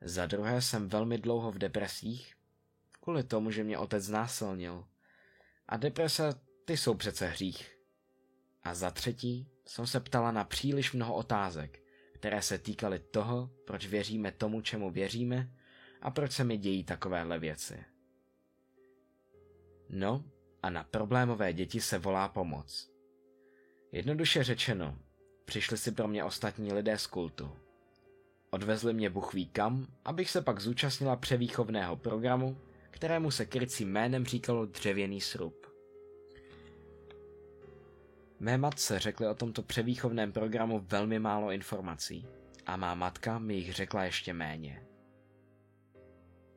Za 0.00 0.26
druhé 0.26 0.62
jsem 0.62 0.88
velmi 0.88 1.18
dlouho 1.18 1.52
v 1.52 1.58
depresích, 1.58 2.34
kvůli 3.00 3.24
tomu, 3.24 3.50
že 3.50 3.64
mě 3.64 3.78
otec 3.78 4.04
znásilnil. 4.04 4.84
A 5.68 5.76
deprese, 5.76 6.34
ty 6.64 6.76
jsou 6.76 6.94
přece 6.94 7.26
hřích. 7.26 7.75
A 8.66 8.74
za 8.74 8.90
třetí 8.90 9.48
jsem 9.66 9.86
se 9.86 10.00
ptala 10.00 10.30
na 10.32 10.44
příliš 10.44 10.92
mnoho 10.92 11.14
otázek, 11.14 11.82
které 12.14 12.42
se 12.42 12.58
týkaly 12.58 12.98
toho, 12.98 13.50
proč 13.66 13.86
věříme 13.86 14.32
tomu, 14.32 14.60
čemu 14.60 14.90
věříme 14.90 15.50
a 16.02 16.10
proč 16.10 16.32
se 16.32 16.44
mi 16.44 16.56
dějí 16.56 16.84
takovéhle 16.84 17.38
věci. 17.38 17.84
No 19.88 20.24
a 20.62 20.70
na 20.70 20.84
problémové 20.84 21.52
děti 21.52 21.80
se 21.80 21.98
volá 21.98 22.28
pomoc. 22.28 22.90
Jednoduše 23.92 24.44
řečeno, 24.44 24.98
přišli 25.44 25.78
si 25.78 25.92
pro 25.92 26.08
mě 26.08 26.24
ostatní 26.24 26.72
lidé 26.72 26.98
z 26.98 27.06
kultu. 27.06 27.56
Odvezli 28.50 28.94
mě 28.94 29.10
buchví 29.10 29.46
kam, 29.46 29.86
abych 30.04 30.30
se 30.30 30.42
pak 30.42 30.60
zúčastnila 30.60 31.16
převýchovného 31.16 31.96
programu, 31.96 32.58
kterému 32.90 33.30
se 33.30 33.46
krycím 33.46 33.88
jménem 33.88 34.24
říkalo 34.24 34.66
dřevěný 34.66 35.20
srub. 35.20 35.75
Mé 38.40 38.58
matce 38.58 38.98
řekli 38.98 39.28
o 39.28 39.34
tomto 39.34 39.62
převýchovném 39.62 40.32
programu 40.32 40.78
velmi 40.88 41.18
málo 41.18 41.50
informací 41.50 42.26
a 42.66 42.76
má 42.76 42.94
matka 42.94 43.38
mi 43.38 43.54
jich 43.54 43.74
řekla 43.74 44.04
ještě 44.04 44.32
méně. 44.32 44.86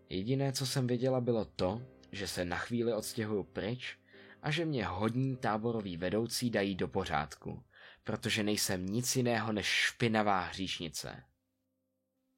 Jediné, 0.10 0.52
co 0.54 0.68
jsem 0.68 0.88
věděla, 0.88 1.22
bylo 1.22 1.46
to, 1.46 1.82
že 2.12 2.28
se 2.28 2.46
na 2.46 2.58
chvíli 2.58 2.94
odstěhuju 2.94 3.44
pryč 3.44 3.98
a 4.42 4.52
že 4.52 4.66
mě 4.66 4.86
hodní 4.86 5.38
táborový 5.38 5.98
vedoucí 5.98 6.50
dají 6.50 6.76
do 6.76 6.88
pořádku, 6.88 7.64
protože 8.04 8.44
nejsem 8.44 8.86
nic 8.86 9.16
jiného 9.16 9.54
než 9.54 9.68
špinavá 9.68 10.40
hříšnice. 10.40 11.24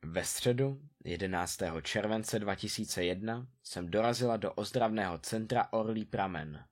Ve 0.06 0.24
středu 0.24 0.82
11. 1.04 1.60
července 1.82 2.40
2001 2.40 3.48
jsem 3.64 3.92
dorazila 3.92 4.38
do 4.38 4.54
ozdravného 4.54 5.18
centra 5.18 5.68
Orlí 5.72 6.06
Pramen. 6.06 6.66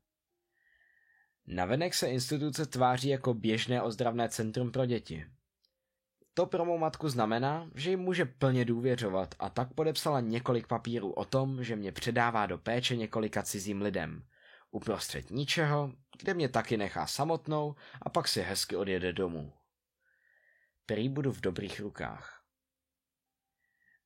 Navenek 1.52 1.94
se 1.94 2.08
instituce 2.08 2.66
tváří 2.66 3.10
jako 3.10 3.34
běžné 3.34 3.82
ozdravné 3.82 4.30
centrum 4.30 4.72
pro 4.72 4.86
děti. 4.86 5.26
To 6.34 6.46
pro 6.46 6.66
mou 6.66 6.78
matku 6.78 7.10
znamená, 7.10 7.70
že 7.76 7.90
jim 7.90 8.00
může 8.00 8.26
plně 8.26 8.66
důvěřovat 8.66 9.36
a 9.40 9.50
tak 9.50 9.74
podepsala 9.74 10.20
několik 10.20 10.68
papírů 10.68 11.12
o 11.12 11.26
tom, 11.26 11.64
že 11.64 11.76
mě 11.76 11.92
předává 11.92 12.46
do 12.46 12.58
péče 12.58 12.96
několika 12.96 13.44
cizím 13.44 13.82
lidem. 13.82 14.24
Uprostřed 14.72 15.32
ničeho, 15.32 15.94
kde 16.22 16.34
mě 16.34 16.50
taky 16.50 16.78
nechá 16.78 17.08
samotnou 17.08 17.76
a 18.02 18.10
pak 18.10 18.28
si 18.28 18.42
hezky 18.42 18.76
odjede 18.76 19.14
domů. 19.14 19.54
Prý 20.86 21.10
budu 21.10 21.32
v 21.32 21.42
dobrých 21.42 21.80
rukách. 21.80 22.44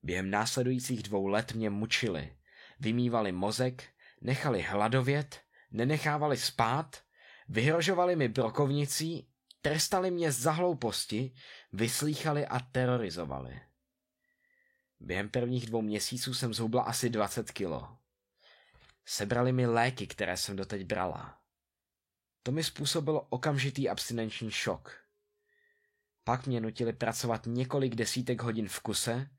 Během 0.03 0.29
následujících 0.29 1.03
dvou 1.03 1.27
let 1.27 1.53
mě 1.53 1.69
mučili, 1.69 2.37
vymývali 2.79 3.31
mozek, 3.31 3.83
nechali 4.21 4.61
hladovět, 4.61 5.41
nenechávali 5.71 6.37
spát, 6.37 7.03
vyhrožovali 7.49 8.15
mi 8.15 8.27
brokovnicí, 8.27 9.27
trestali 9.61 10.11
mě 10.11 10.31
za 10.31 10.51
hlouposti, 10.51 11.33
vyslýchali 11.73 12.47
a 12.47 12.59
terorizovali. 12.59 13.61
Během 14.99 15.29
prvních 15.29 15.65
dvou 15.65 15.81
měsíců 15.81 16.33
jsem 16.33 16.53
zhubla 16.53 16.83
asi 16.83 17.09
20 17.09 17.51
kilo. 17.51 17.97
Sebrali 19.05 19.51
mi 19.51 19.65
léky, 19.65 20.07
které 20.07 20.37
jsem 20.37 20.55
doteď 20.55 20.85
brala. 20.85 21.39
To 22.43 22.51
mi 22.51 22.63
způsobilo 22.63 23.21
okamžitý 23.21 23.89
abstinenční 23.89 24.51
šok. 24.51 25.03
Pak 26.23 26.47
mě 26.47 26.61
nutili 26.61 26.93
pracovat 26.93 27.45
několik 27.45 27.95
desítek 27.95 28.41
hodin 28.41 28.67
v 28.67 28.79
kuse, 28.79 29.29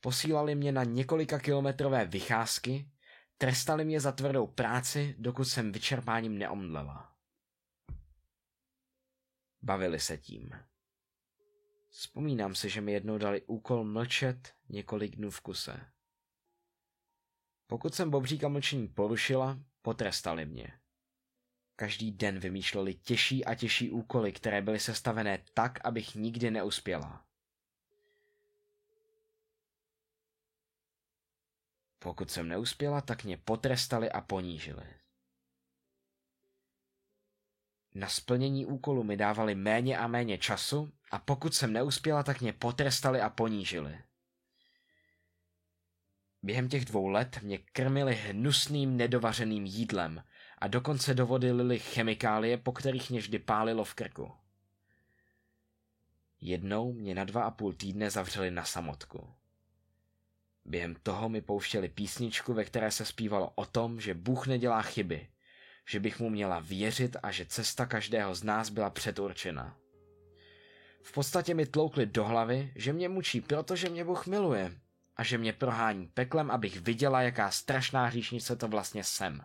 posílali 0.00 0.54
mě 0.54 0.72
na 0.72 0.84
několika 0.84 1.38
kilometrové 1.38 2.06
vycházky, 2.06 2.90
trestali 3.38 3.84
mě 3.84 4.00
za 4.00 4.12
tvrdou 4.12 4.46
práci, 4.46 5.14
dokud 5.18 5.44
jsem 5.44 5.72
vyčerpáním 5.72 6.38
neomdlela. 6.38 7.15
Bavili 9.62 10.00
se 10.00 10.18
tím. 10.18 10.50
Vzpomínám 11.88 12.54
si, 12.54 12.68
že 12.68 12.80
mi 12.80 12.92
jednou 12.92 13.18
dali 13.18 13.42
úkol 13.42 13.84
mlčet 13.84 14.54
několik 14.68 15.16
dnů 15.16 15.30
v 15.30 15.40
kuse. 15.40 15.86
Pokud 17.66 17.94
jsem 17.94 18.10
Bobříka 18.10 18.48
mlčení 18.48 18.88
porušila, 18.88 19.58
potrestali 19.82 20.46
mě. 20.46 20.80
Každý 21.76 22.12
den 22.12 22.38
vymýšleli 22.38 22.94
těžší 22.94 23.44
a 23.44 23.54
těžší 23.54 23.90
úkoly, 23.90 24.32
které 24.32 24.62
byly 24.62 24.80
sestavené 24.80 25.44
tak, 25.54 25.78
abych 25.84 26.14
nikdy 26.14 26.50
neuspěla. 26.50 27.26
Pokud 31.98 32.30
jsem 32.30 32.48
neuspěla, 32.48 33.00
tak 33.00 33.24
mě 33.24 33.36
potrestali 33.36 34.10
a 34.10 34.20
ponížili. 34.20 35.05
Na 37.96 38.08
splnění 38.08 38.66
úkolu 38.66 39.02
mi 39.02 39.16
dávali 39.16 39.54
méně 39.54 39.98
a 39.98 40.06
méně 40.06 40.38
času 40.38 40.92
a 41.10 41.18
pokud 41.18 41.54
jsem 41.54 41.72
neuspěla, 41.72 42.22
tak 42.22 42.40
mě 42.40 42.52
potrestali 42.52 43.20
a 43.20 43.30
ponížili. 43.30 43.98
Během 46.42 46.68
těch 46.68 46.84
dvou 46.84 47.08
let 47.08 47.38
mě 47.42 47.58
krmili 47.58 48.14
hnusným 48.14 48.96
nedovařeným 48.96 49.66
jídlem 49.66 50.24
a 50.58 50.68
dokonce 50.68 51.14
do 51.14 51.26
vody 51.26 51.52
lili 51.52 51.78
chemikálie, 51.78 52.58
po 52.58 52.72
kterých 52.72 53.10
mě 53.10 53.20
vždy 53.20 53.38
pálilo 53.38 53.84
v 53.84 53.94
krku. 53.94 54.32
Jednou 56.40 56.92
mě 56.92 57.14
na 57.14 57.24
dva 57.24 57.42
a 57.42 57.50
půl 57.50 57.72
týdne 57.72 58.10
zavřeli 58.10 58.50
na 58.50 58.64
samotku. 58.64 59.34
Během 60.64 60.94
toho 60.94 61.28
mi 61.28 61.40
pouštěli 61.40 61.88
písničku, 61.88 62.54
ve 62.54 62.64
které 62.64 62.90
se 62.90 63.04
zpívalo 63.04 63.52
o 63.54 63.66
tom, 63.66 64.00
že 64.00 64.14
Bůh 64.14 64.46
nedělá 64.46 64.82
chyby, 64.82 65.28
že 65.86 66.00
bych 66.00 66.20
mu 66.20 66.30
měla 66.30 66.58
věřit 66.60 67.16
a 67.22 67.30
že 67.30 67.46
cesta 67.46 67.86
každého 67.86 68.34
z 68.34 68.42
nás 68.42 68.70
byla 68.70 68.90
předurčena. 68.90 69.76
V 71.02 71.12
podstatě 71.12 71.54
mi 71.54 71.66
tloukli 71.66 72.06
do 72.06 72.24
hlavy, 72.24 72.72
že 72.74 72.92
mě 72.92 73.08
mučí, 73.08 73.40
protože 73.40 73.88
mě 73.88 74.04
Bůh 74.04 74.26
miluje 74.26 74.72
a 75.16 75.22
že 75.22 75.38
mě 75.38 75.52
prohání 75.52 76.06
peklem, 76.06 76.50
abych 76.50 76.80
viděla, 76.80 77.22
jaká 77.22 77.50
strašná 77.50 78.06
hříšnice 78.06 78.56
to 78.56 78.68
vlastně 78.68 79.04
jsem. 79.04 79.44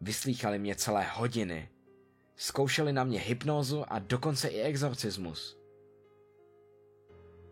Vyslýchali 0.00 0.58
mě 0.58 0.74
celé 0.74 1.04
hodiny. 1.04 1.68
Zkoušeli 2.36 2.92
na 2.92 3.04
mě 3.04 3.20
hypnózu 3.20 3.92
a 3.92 3.98
dokonce 3.98 4.48
i 4.48 4.60
exorcismus. 4.60 5.58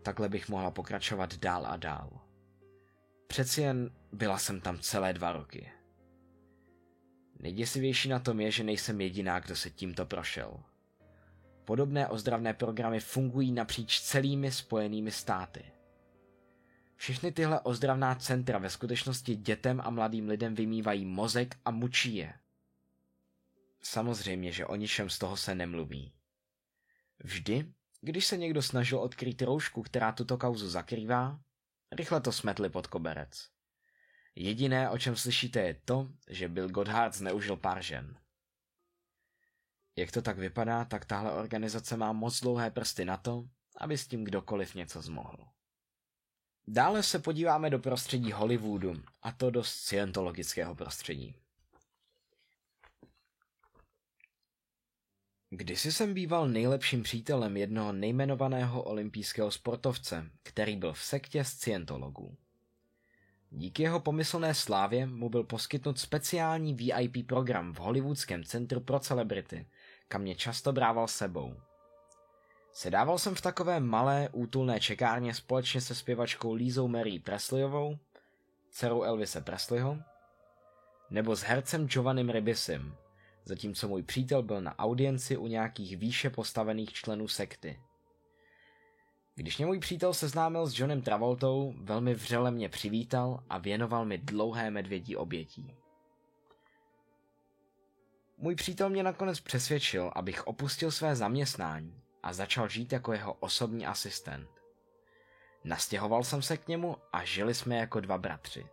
Takhle 0.03 0.29
bych 0.29 0.49
mohla 0.49 0.71
pokračovat 0.71 1.35
dál 1.35 1.67
a 1.67 1.77
dál. 1.77 2.28
Přeci 3.29 3.61
jen 3.61 3.91
byla 4.11 4.37
jsem 4.37 4.61
tam 4.61 4.79
celé 4.79 5.13
dva 5.13 5.31
roky. 5.31 5.71
Nejděsivější 7.39 8.09
na 8.09 8.19
tom 8.19 8.39
je, 8.39 8.51
že 8.51 8.63
nejsem 8.63 9.01
jediná, 9.01 9.39
kdo 9.39 9.55
se 9.55 9.69
tímto 9.69 10.05
prošel. 10.05 10.63
podobné 11.65 12.07
ozdravné 12.07 12.53
programy 12.53 12.99
fungují 12.99 13.51
napříč 13.51 14.01
celými 14.01 14.51
spojenými 14.51 15.11
státy. 15.11 15.63
Všechny 16.95 17.31
tyhle 17.31 17.61
ozdravná 17.61 18.15
centra 18.15 18.59
ve 18.59 18.69
skutečnosti 18.69 19.35
dětem 19.35 19.81
a 19.83 19.89
mladým 19.89 20.27
lidem 20.27 20.55
vymývají 20.55 21.05
mozek 21.05 21.55
a 21.65 21.71
mučí 21.71 22.15
je. 22.15 22.33
Samozřejmě, 23.81 24.51
že 24.51 24.65
o 24.65 24.75
ničem 24.75 25.09
z 25.09 25.17
toho 25.19 25.37
se 25.37 25.55
nemluví. 25.55 26.13
Vždy, 27.23 27.73
když 28.01 28.25
se 28.25 28.37
někdo 28.37 28.61
snažil 28.61 28.99
odkryt 28.99 29.41
roušku, 29.41 29.81
která 29.81 30.11
tuto 30.11 30.37
kauzu 30.37 30.69
zakrývá, 30.69 31.39
rychle 31.91 32.21
to 32.21 32.31
smetli 32.31 32.69
pod 32.69 32.87
koberec. 32.87 33.49
Jediné, 34.35 34.89
o 34.89 34.97
čem 34.97 35.15
slyšíte, 35.15 35.59
je 35.61 35.73
to, 35.85 36.09
že 36.27 36.49
Bill 36.49 36.69
Godhard 36.69 37.13
zneužil 37.13 37.57
pár 37.57 37.81
žen. 37.83 38.17
Jak 39.95 40.11
to 40.11 40.21
tak 40.21 40.37
vypadá, 40.37 40.85
tak 40.85 41.05
tahle 41.05 41.33
organizace 41.33 41.97
má 41.97 42.11
moc 42.11 42.39
dlouhé 42.39 42.71
prsty 42.71 43.05
na 43.05 43.17
to, 43.17 43.45
aby 43.77 43.97
s 43.97 44.07
tím 44.07 44.23
kdokoliv 44.23 44.75
něco 44.75 45.01
zmohl. 45.01 45.47
Dále 46.67 47.03
se 47.03 47.19
podíváme 47.19 47.69
do 47.69 47.79
prostředí 47.79 48.31
Hollywoodu, 48.31 49.03
a 49.21 49.31
to 49.31 49.51
do 49.51 49.63
scientologického 49.63 50.75
prostředí. 50.75 51.35
Kdysi 55.59 55.91
jsem 55.91 56.13
býval 56.13 56.47
nejlepším 56.47 57.03
přítelem 57.03 57.57
jednoho 57.57 57.91
nejmenovaného 57.91 58.83
olympijského 58.83 59.51
sportovce, 59.51 60.29
který 60.43 60.75
byl 60.75 60.93
v 60.93 60.99
sektě 61.03 61.43
scientologů. 61.43 62.37
Díky 63.49 63.83
jeho 63.83 63.99
pomyslné 63.99 64.53
slávě 64.53 65.05
mu 65.05 65.29
byl 65.29 65.43
poskytnut 65.43 65.99
speciální 65.99 66.73
VIP 66.73 67.27
program 67.27 67.73
v 67.73 67.77
Hollywoodském 67.77 68.43
centru 68.43 68.79
pro 68.79 68.99
celebrity, 68.99 69.67
kam 70.07 70.21
mě 70.21 70.35
často 70.35 70.73
brával 70.73 71.07
sebou. 71.07 71.55
Sedával 72.71 73.17
jsem 73.17 73.35
v 73.35 73.41
takové 73.41 73.79
malé 73.79 74.29
útulné 74.31 74.79
čekárně 74.79 75.33
společně 75.33 75.81
se 75.81 75.95
zpěvačkou 75.95 76.53
Lízou 76.53 76.87
Mary 76.87 77.19
Presleyovou, 77.19 77.97
dcerou 78.69 79.03
Elvise 79.03 79.41
Presleyho, 79.41 79.97
nebo 81.09 81.35
s 81.35 81.41
hercem 81.41 81.87
Giovannim 81.87 82.29
Ribisem, 82.29 82.95
zatímco 83.49 83.87
můj 83.87 84.03
přítel 84.03 84.43
byl 84.43 84.61
na 84.61 84.79
audienci 84.79 85.37
u 85.37 85.47
nějakých 85.47 85.97
výše 85.97 86.29
postavených 86.29 86.93
členů 86.93 87.27
sekty. 87.27 87.79
Když 89.35 89.57
mě 89.57 89.65
můj 89.65 89.79
přítel 89.79 90.13
seznámil 90.13 90.67
s 90.67 90.79
Johnem 90.79 91.01
Travoltou, 91.01 91.73
velmi 91.77 92.13
vřele 92.13 92.51
mě 92.51 92.69
přivítal 92.69 93.43
a 93.49 93.57
věnoval 93.57 94.05
mi 94.05 94.17
dlouhé 94.17 94.71
medvědí 94.71 95.15
obětí. 95.15 95.75
Můj 98.37 98.55
přítel 98.55 98.89
mě 98.89 99.03
nakonec 99.03 99.39
přesvědčil, 99.39 100.11
abych 100.15 100.47
opustil 100.47 100.91
své 100.91 101.15
zaměstnání 101.15 102.01
a 102.23 102.33
začal 102.33 102.69
žít 102.69 102.91
jako 102.93 103.13
jeho 103.13 103.33
osobní 103.33 103.85
asistent. 103.85 104.49
Nastěhoval 105.63 106.23
jsem 106.23 106.41
se 106.41 106.57
k 106.57 106.67
němu 106.67 106.97
a 107.13 107.23
žili 107.23 107.53
jsme 107.53 107.77
jako 107.77 107.99
dva 107.99 108.17
bratři. 108.17 108.67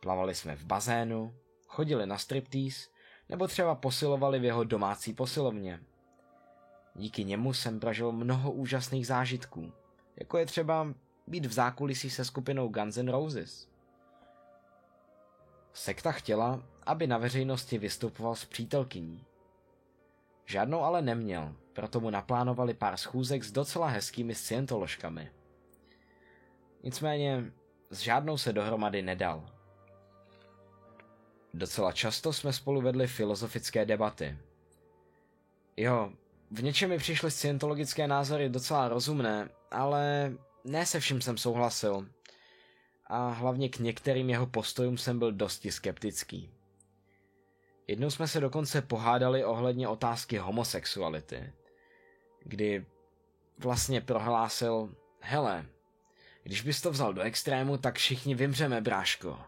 Plavali 0.00 0.34
jsme 0.34 0.56
v 0.56 0.64
bazénu, 0.64 1.34
chodili 1.66 2.06
na 2.06 2.18
striptease 2.18 2.97
nebo 3.28 3.46
třeba 3.46 3.74
posilovali 3.74 4.38
v 4.38 4.44
jeho 4.44 4.64
domácí 4.64 5.14
posilovně. 5.14 5.80
Díky 6.94 7.24
němu 7.24 7.52
jsem 7.52 7.80
prožil 7.80 8.12
mnoho 8.12 8.52
úžasných 8.52 9.06
zážitků, 9.06 9.72
jako 10.16 10.38
je 10.38 10.46
třeba 10.46 10.94
být 11.26 11.46
v 11.46 11.52
zákulisí 11.52 12.10
se 12.10 12.24
skupinou 12.24 12.68
Guns 12.68 12.96
N' 12.96 13.08
Roses. 13.08 13.68
Sekta 15.72 16.12
chtěla, 16.12 16.62
aby 16.86 17.06
na 17.06 17.18
veřejnosti 17.18 17.78
vystupoval 17.78 18.34
s 18.34 18.44
přítelkyní. 18.44 19.24
Žádnou 20.46 20.80
ale 20.80 21.02
neměl, 21.02 21.54
proto 21.72 22.00
mu 22.00 22.10
naplánovali 22.10 22.74
pár 22.74 22.96
schůzek 22.96 23.44
s 23.44 23.52
docela 23.52 23.86
hezkými 23.86 24.34
scientoložkami. 24.34 25.30
Nicméně 26.82 27.52
s 27.90 27.98
žádnou 27.98 28.38
se 28.38 28.52
dohromady 28.52 29.02
nedal. 29.02 29.57
Docela 31.54 31.92
často 31.92 32.32
jsme 32.32 32.52
spolu 32.52 32.80
vedli 32.80 33.06
filozofické 33.06 33.84
debaty. 33.84 34.38
Jo, 35.76 36.12
v 36.50 36.62
něčem 36.62 36.90
mi 36.90 36.98
přišly 36.98 37.30
scientologické 37.30 38.08
názory 38.08 38.48
docela 38.48 38.88
rozumné, 38.88 39.48
ale 39.70 40.32
ne 40.64 40.86
se 40.86 41.00
vším 41.00 41.20
jsem 41.20 41.38
souhlasil. 41.38 42.08
A 43.06 43.28
hlavně 43.28 43.68
k 43.68 43.78
některým 43.78 44.30
jeho 44.30 44.46
postojům 44.46 44.98
jsem 44.98 45.18
byl 45.18 45.32
dosti 45.32 45.72
skeptický. 45.72 46.50
Jednou 47.86 48.10
jsme 48.10 48.28
se 48.28 48.40
dokonce 48.40 48.82
pohádali 48.82 49.44
ohledně 49.44 49.88
otázky 49.88 50.38
homosexuality, 50.38 51.52
kdy 52.42 52.86
vlastně 53.58 54.00
prohlásil, 54.00 54.94
hele, 55.20 55.66
když 56.42 56.62
bys 56.62 56.80
to 56.80 56.90
vzal 56.90 57.14
do 57.14 57.22
extrému, 57.22 57.78
tak 57.78 57.96
všichni 57.96 58.34
vymřeme, 58.34 58.80
bráško. 58.80 59.38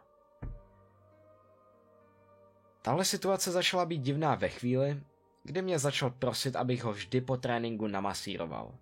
Tahle 2.83 3.05
situace 3.05 3.51
začala 3.51 3.87
být 3.87 4.03
divná 4.03 4.35
ve 4.35 4.49
chvíli, 4.49 5.01
kdy 5.43 5.62
mě 5.62 5.79
začal 5.79 6.11
prosit, 6.11 6.57
abych 6.57 6.85
ho 6.85 6.93
vždy 6.93 7.21
po 7.21 7.37
tréninku 7.37 7.87
namasíroval. 7.87 8.75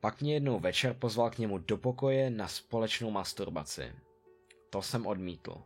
Pak 0.00 0.20
mě 0.20 0.34
jednou 0.34 0.60
večer 0.60 0.94
pozval 0.94 1.30
k 1.30 1.38
němu 1.38 1.58
do 1.58 1.76
pokoje 1.76 2.30
na 2.30 2.48
společnou 2.48 3.10
masturbaci. 3.10 3.92
To 4.70 4.82
jsem 4.82 5.06
odmítl. 5.06 5.62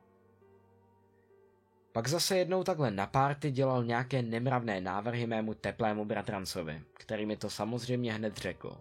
Pak 1.92 2.08
zase 2.08 2.38
jednou 2.38 2.64
takhle 2.64 2.90
na 2.90 3.06
párty 3.06 3.50
dělal 3.50 3.84
nějaké 3.84 4.22
nemravné 4.22 4.80
návrhy 4.80 5.26
mému 5.26 5.54
teplému 5.54 6.04
bratrancovi, 6.04 6.82
který 6.94 7.26
mi 7.26 7.36
to 7.36 7.50
samozřejmě 7.50 8.12
hned 8.12 8.36
řekl. 8.36 8.80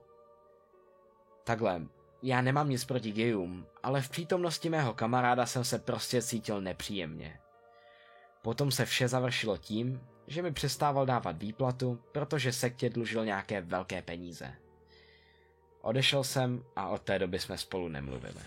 Takhle, 1.44 1.82
já 2.24 2.42
nemám 2.42 2.70
nic 2.70 2.86
proti 2.86 3.12
gejům, 3.12 3.66
ale 3.84 4.02
v 4.02 4.10
přítomnosti 4.10 4.70
mého 4.70 4.94
kamaráda 4.94 5.46
jsem 5.46 5.64
se 5.64 5.80
prostě 5.80 6.22
cítil 6.22 6.62
nepříjemně. 6.62 7.40
Potom 8.42 8.72
se 8.72 8.86
vše 8.86 9.08
završilo 9.08 9.58
tím, 9.58 10.02
že 10.28 10.42
mi 10.42 10.52
přestával 10.52 11.06
dávat 11.06 11.38
výplatu, 11.38 12.00
protože 12.12 12.54
sektě 12.54 12.90
dlužil 12.90 13.26
nějaké 13.26 13.62
velké 13.62 14.02
peníze. 14.02 14.56
Odešel 15.82 16.24
jsem 16.24 16.64
a 16.76 16.88
od 16.88 17.02
té 17.02 17.20
doby 17.20 17.40
jsme 17.40 17.58
spolu 17.58 17.88
nemluvili. 17.88 18.42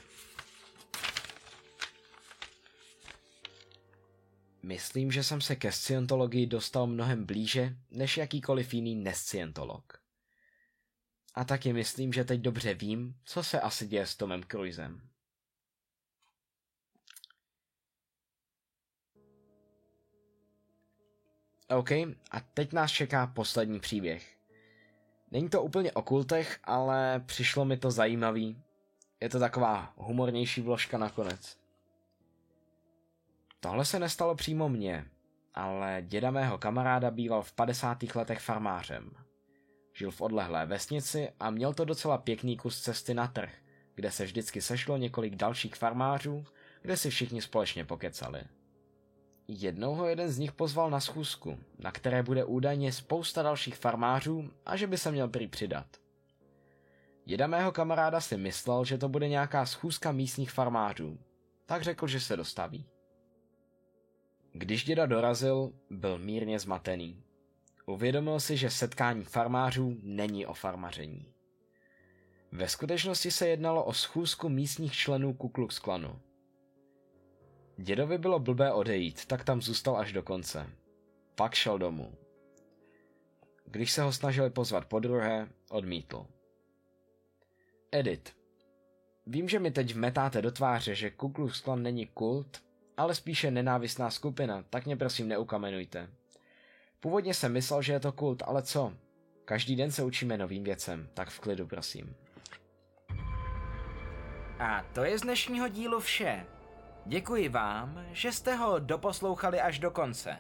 Myslím, 4.63 5.13
že 5.13 5.23
jsem 5.23 5.41
se 5.41 5.57
ke 5.57 5.73
scientologii 5.73 6.47
dostal 6.47 6.87
mnohem 6.87 7.25
blíže 7.25 7.77
než 7.91 8.17
jakýkoliv 8.17 8.75
jiný 8.75 8.95
nescientolog. 8.95 9.99
A 11.35 11.45
taky 11.45 11.73
myslím, 11.73 12.13
že 12.13 12.25
teď 12.25 12.41
dobře 12.41 12.75
vím, 12.75 13.15
co 13.25 13.43
se 13.43 13.61
asi 13.61 13.87
děje 13.87 14.07
s 14.07 14.17
Tomem 14.17 14.43
Cruisem. 14.43 15.12
OK, 21.73 21.91
a 22.31 22.41
teď 22.55 22.73
nás 22.73 22.91
čeká 22.91 23.27
poslední 23.27 23.81
příběh. 23.81 24.37
Není 25.31 25.49
to 25.49 25.63
úplně 25.63 25.93
o 25.93 26.03
kultech, 26.03 26.59
ale 26.65 27.21
přišlo 27.27 27.65
mi 27.65 27.77
to 27.77 27.91
zajímavý. 27.91 28.63
Je 29.21 29.29
to 29.29 29.39
taková 29.39 29.93
humornější 29.97 30.61
vložka 30.61 30.99
nakonec. 30.99 31.57
Tohle 33.61 33.85
se 33.85 33.99
nestalo 33.99 34.35
přímo 34.35 34.69
mně, 34.69 35.05
ale 35.55 36.03
děda 36.07 36.31
mého 36.31 36.59
kamaráda 36.59 37.11
býval 37.11 37.43
v 37.43 37.53
50. 37.53 38.03
letech 38.15 38.41
farmářem. 38.41 39.11
Žil 39.95 40.11
v 40.11 40.21
odlehlé 40.21 40.67
vesnici 40.67 41.29
a 41.41 41.51
měl 41.51 41.75
to 41.75 41.85
docela 41.85 42.19
pěkný 42.19 42.57
kus 42.57 42.81
cesty 42.81 43.15
na 43.15 43.27
trh, 43.27 43.53
kde 43.95 44.11
se 44.11 44.25
vždycky 44.25 44.63
sešlo 44.63 44.97
několik 44.97 45.37
dalších 45.37 45.75
farmářů, 45.75 46.45
kde 46.83 46.97
si 46.97 47.11
všichni 47.11 47.43
společně 47.43 47.85
pokecali. 47.85 48.43
Jednou 49.49 49.95
ho 49.95 50.07
jeden 50.07 50.29
z 50.29 50.39
nich 50.39 50.53
pozval 50.53 50.91
na 50.91 51.01
schůzku, 51.01 51.59
na 51.79 51.93
které 51.93 52.23
bude 52.23 52.45
údajně 52.45 52.93
spousta 52.93 53.43
dalších 53.43 53.77
farmářů 53.77 54.51
a 54.67 54.77
že 54.77 54.87
by 54.87 54.99
se 54.99 55.13
měl 55.13 55.29
prý 55.29 55.49
přidat. 55.49 55.87
Děda 57.25 57.47
mého 57.47 57.73
kamaráda 57.73 58.21
si 58.21 58.37
myslel, 58.37 58.85
že 58.85 58.99
to 58.99 59.09
bude 59.09 59.29
nějaká 59.29 59.67
schůzka 59.67 60.13
místních 60.13 60.51
farmářů, 60.51 61.19
tak 61.67 61.83
řekl, 61.83 62.07
že 62.07 62.21
se 62.21 62.37
dostaví. 62.37 62.87
Když 64.53 64.85
děda 64.85 65.07
dorazil, 65.07 65.73
byl 65.91 66.19
mírně 66.19 66.59
zmatený. 66.59 67.23
Uvědomil 67.87 68.41
si, 68.41 68.57
že 68.57 68.71
setkání 68.71 69.25
farmářů 69.25 69.97
není 70.03 70.47
o 70.47 70.55
farmaření. 70.55 71.27
Ve 72.53 72.69
skutečnosti 72.69 73.31
se 73.31 73.49
jednalo 73.49 73.85
o 73.85 73.93
schůzku 73.93 74.49
místních 74.49 74.93
členů 74.93 75.35
Ku 75.35 75.49
Klux 75.49 75.79
Klanu. 75.79 76.21
Dědovi 77.77 78.19
bylo 78.19 78.39
blbé 78.39 78.73
odejít, 78.73 79.27
tak 79.27 79.45
tam 79.45 79.63
zůstal 79.63 79.97
až 79.97 80.13
do 80.13 80.23
konce. 80.23 80.71
Pak 81.35 81.55
šel 81.55 81.79
domů. 81.79 82.15
Když 83.65 83.93
se 83.93 84.03
ho 84.03 84.13
snažili 84.13 84.51
pozvat 84.51 84.85
po 84.85 85.01
druhé, 85.01 85.49
odmítl. 85.71 86.27
Edit. 87.93 88.37
Vím, 89.27 89.49
že 89.49 89.59
mi 89.59 89.71
teď 89.71 89.95
vmetáte 89.95 90.43
do 90.43 90.51
tváře, 90.51 90.95
že 90.95 91.11
Ku 91.11 91.29
Klux 91.29 91.61
Klan 91.61 91.83
není 91.83 92.07
kult, 92.07 92.63
ale 92.97 93.15
spíše 93.15 93.51
nenávistná 93.51 94.11
skupina, 94.11 94.65
tak 94.71 94.87
mě 94.87 94.97
prosím 94.97 95.29
neukamenujte. 95.29 96.11
Původně 97.01 97.35
jsem 97.35 97.53
myslel, 97.53 97.83
že 97.83 97.93
je 97.93 98.01
to 98.01 98.13
kult, 98.13 98.43
ale 98.47 98.63
co? 98.63 98.93
Každý 99.45 99.77
den 99.77 99.91
se 99.91 100.03
učíme 100.05 100.39
novým 100.39 100.65
věcem, 100.65 101.09
tak 101.15 101.31
v 101.31 101.41
klidu 101.41 101.67
prosím. 101.67 102.17
A 104.59 104.83
to 104.95 105.05
je 105.05 105.19
z 105.19 105.23
dnešního 105.23 105.69
dílu 105.69 106.01
vše. 106.01 106.47
Děkuji 107.07 107.49
vám, 107.49 108.05
že 108.13 108.33
jste 108.33 108.55
ho 108.55 108.79
doposlouchali 108.79 109.61
až 109.61 109.79
do 109.79 109.91
konce. 109.91 110.37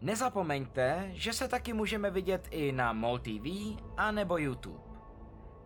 Nezapomeňte, 0.00 1.10
že 1.12 1.32
se 1.32 1.48
taky 1.48 1.72
můžeme 1.72 2.10
vidět 2.10 2.48
i 2.50 2.72
na 2.72 2.92
MOL 2.92 3.18
TV 3.18 3.46
a 3.96 4.10
nebo 4.10 4.38
YouTube. 4.38 4.80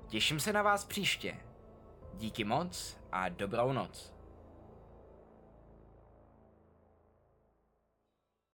Těším 0.06 0.40
se 0.40 0.52
na 0.52 0.62
vás 0.62 0.84
příště. 0.84 1.36
Díky 2.14 2.44
moc 2.44 2.98
a 3.12 3.28
dobrou 3.28 3.72
noc. 3.72 4.11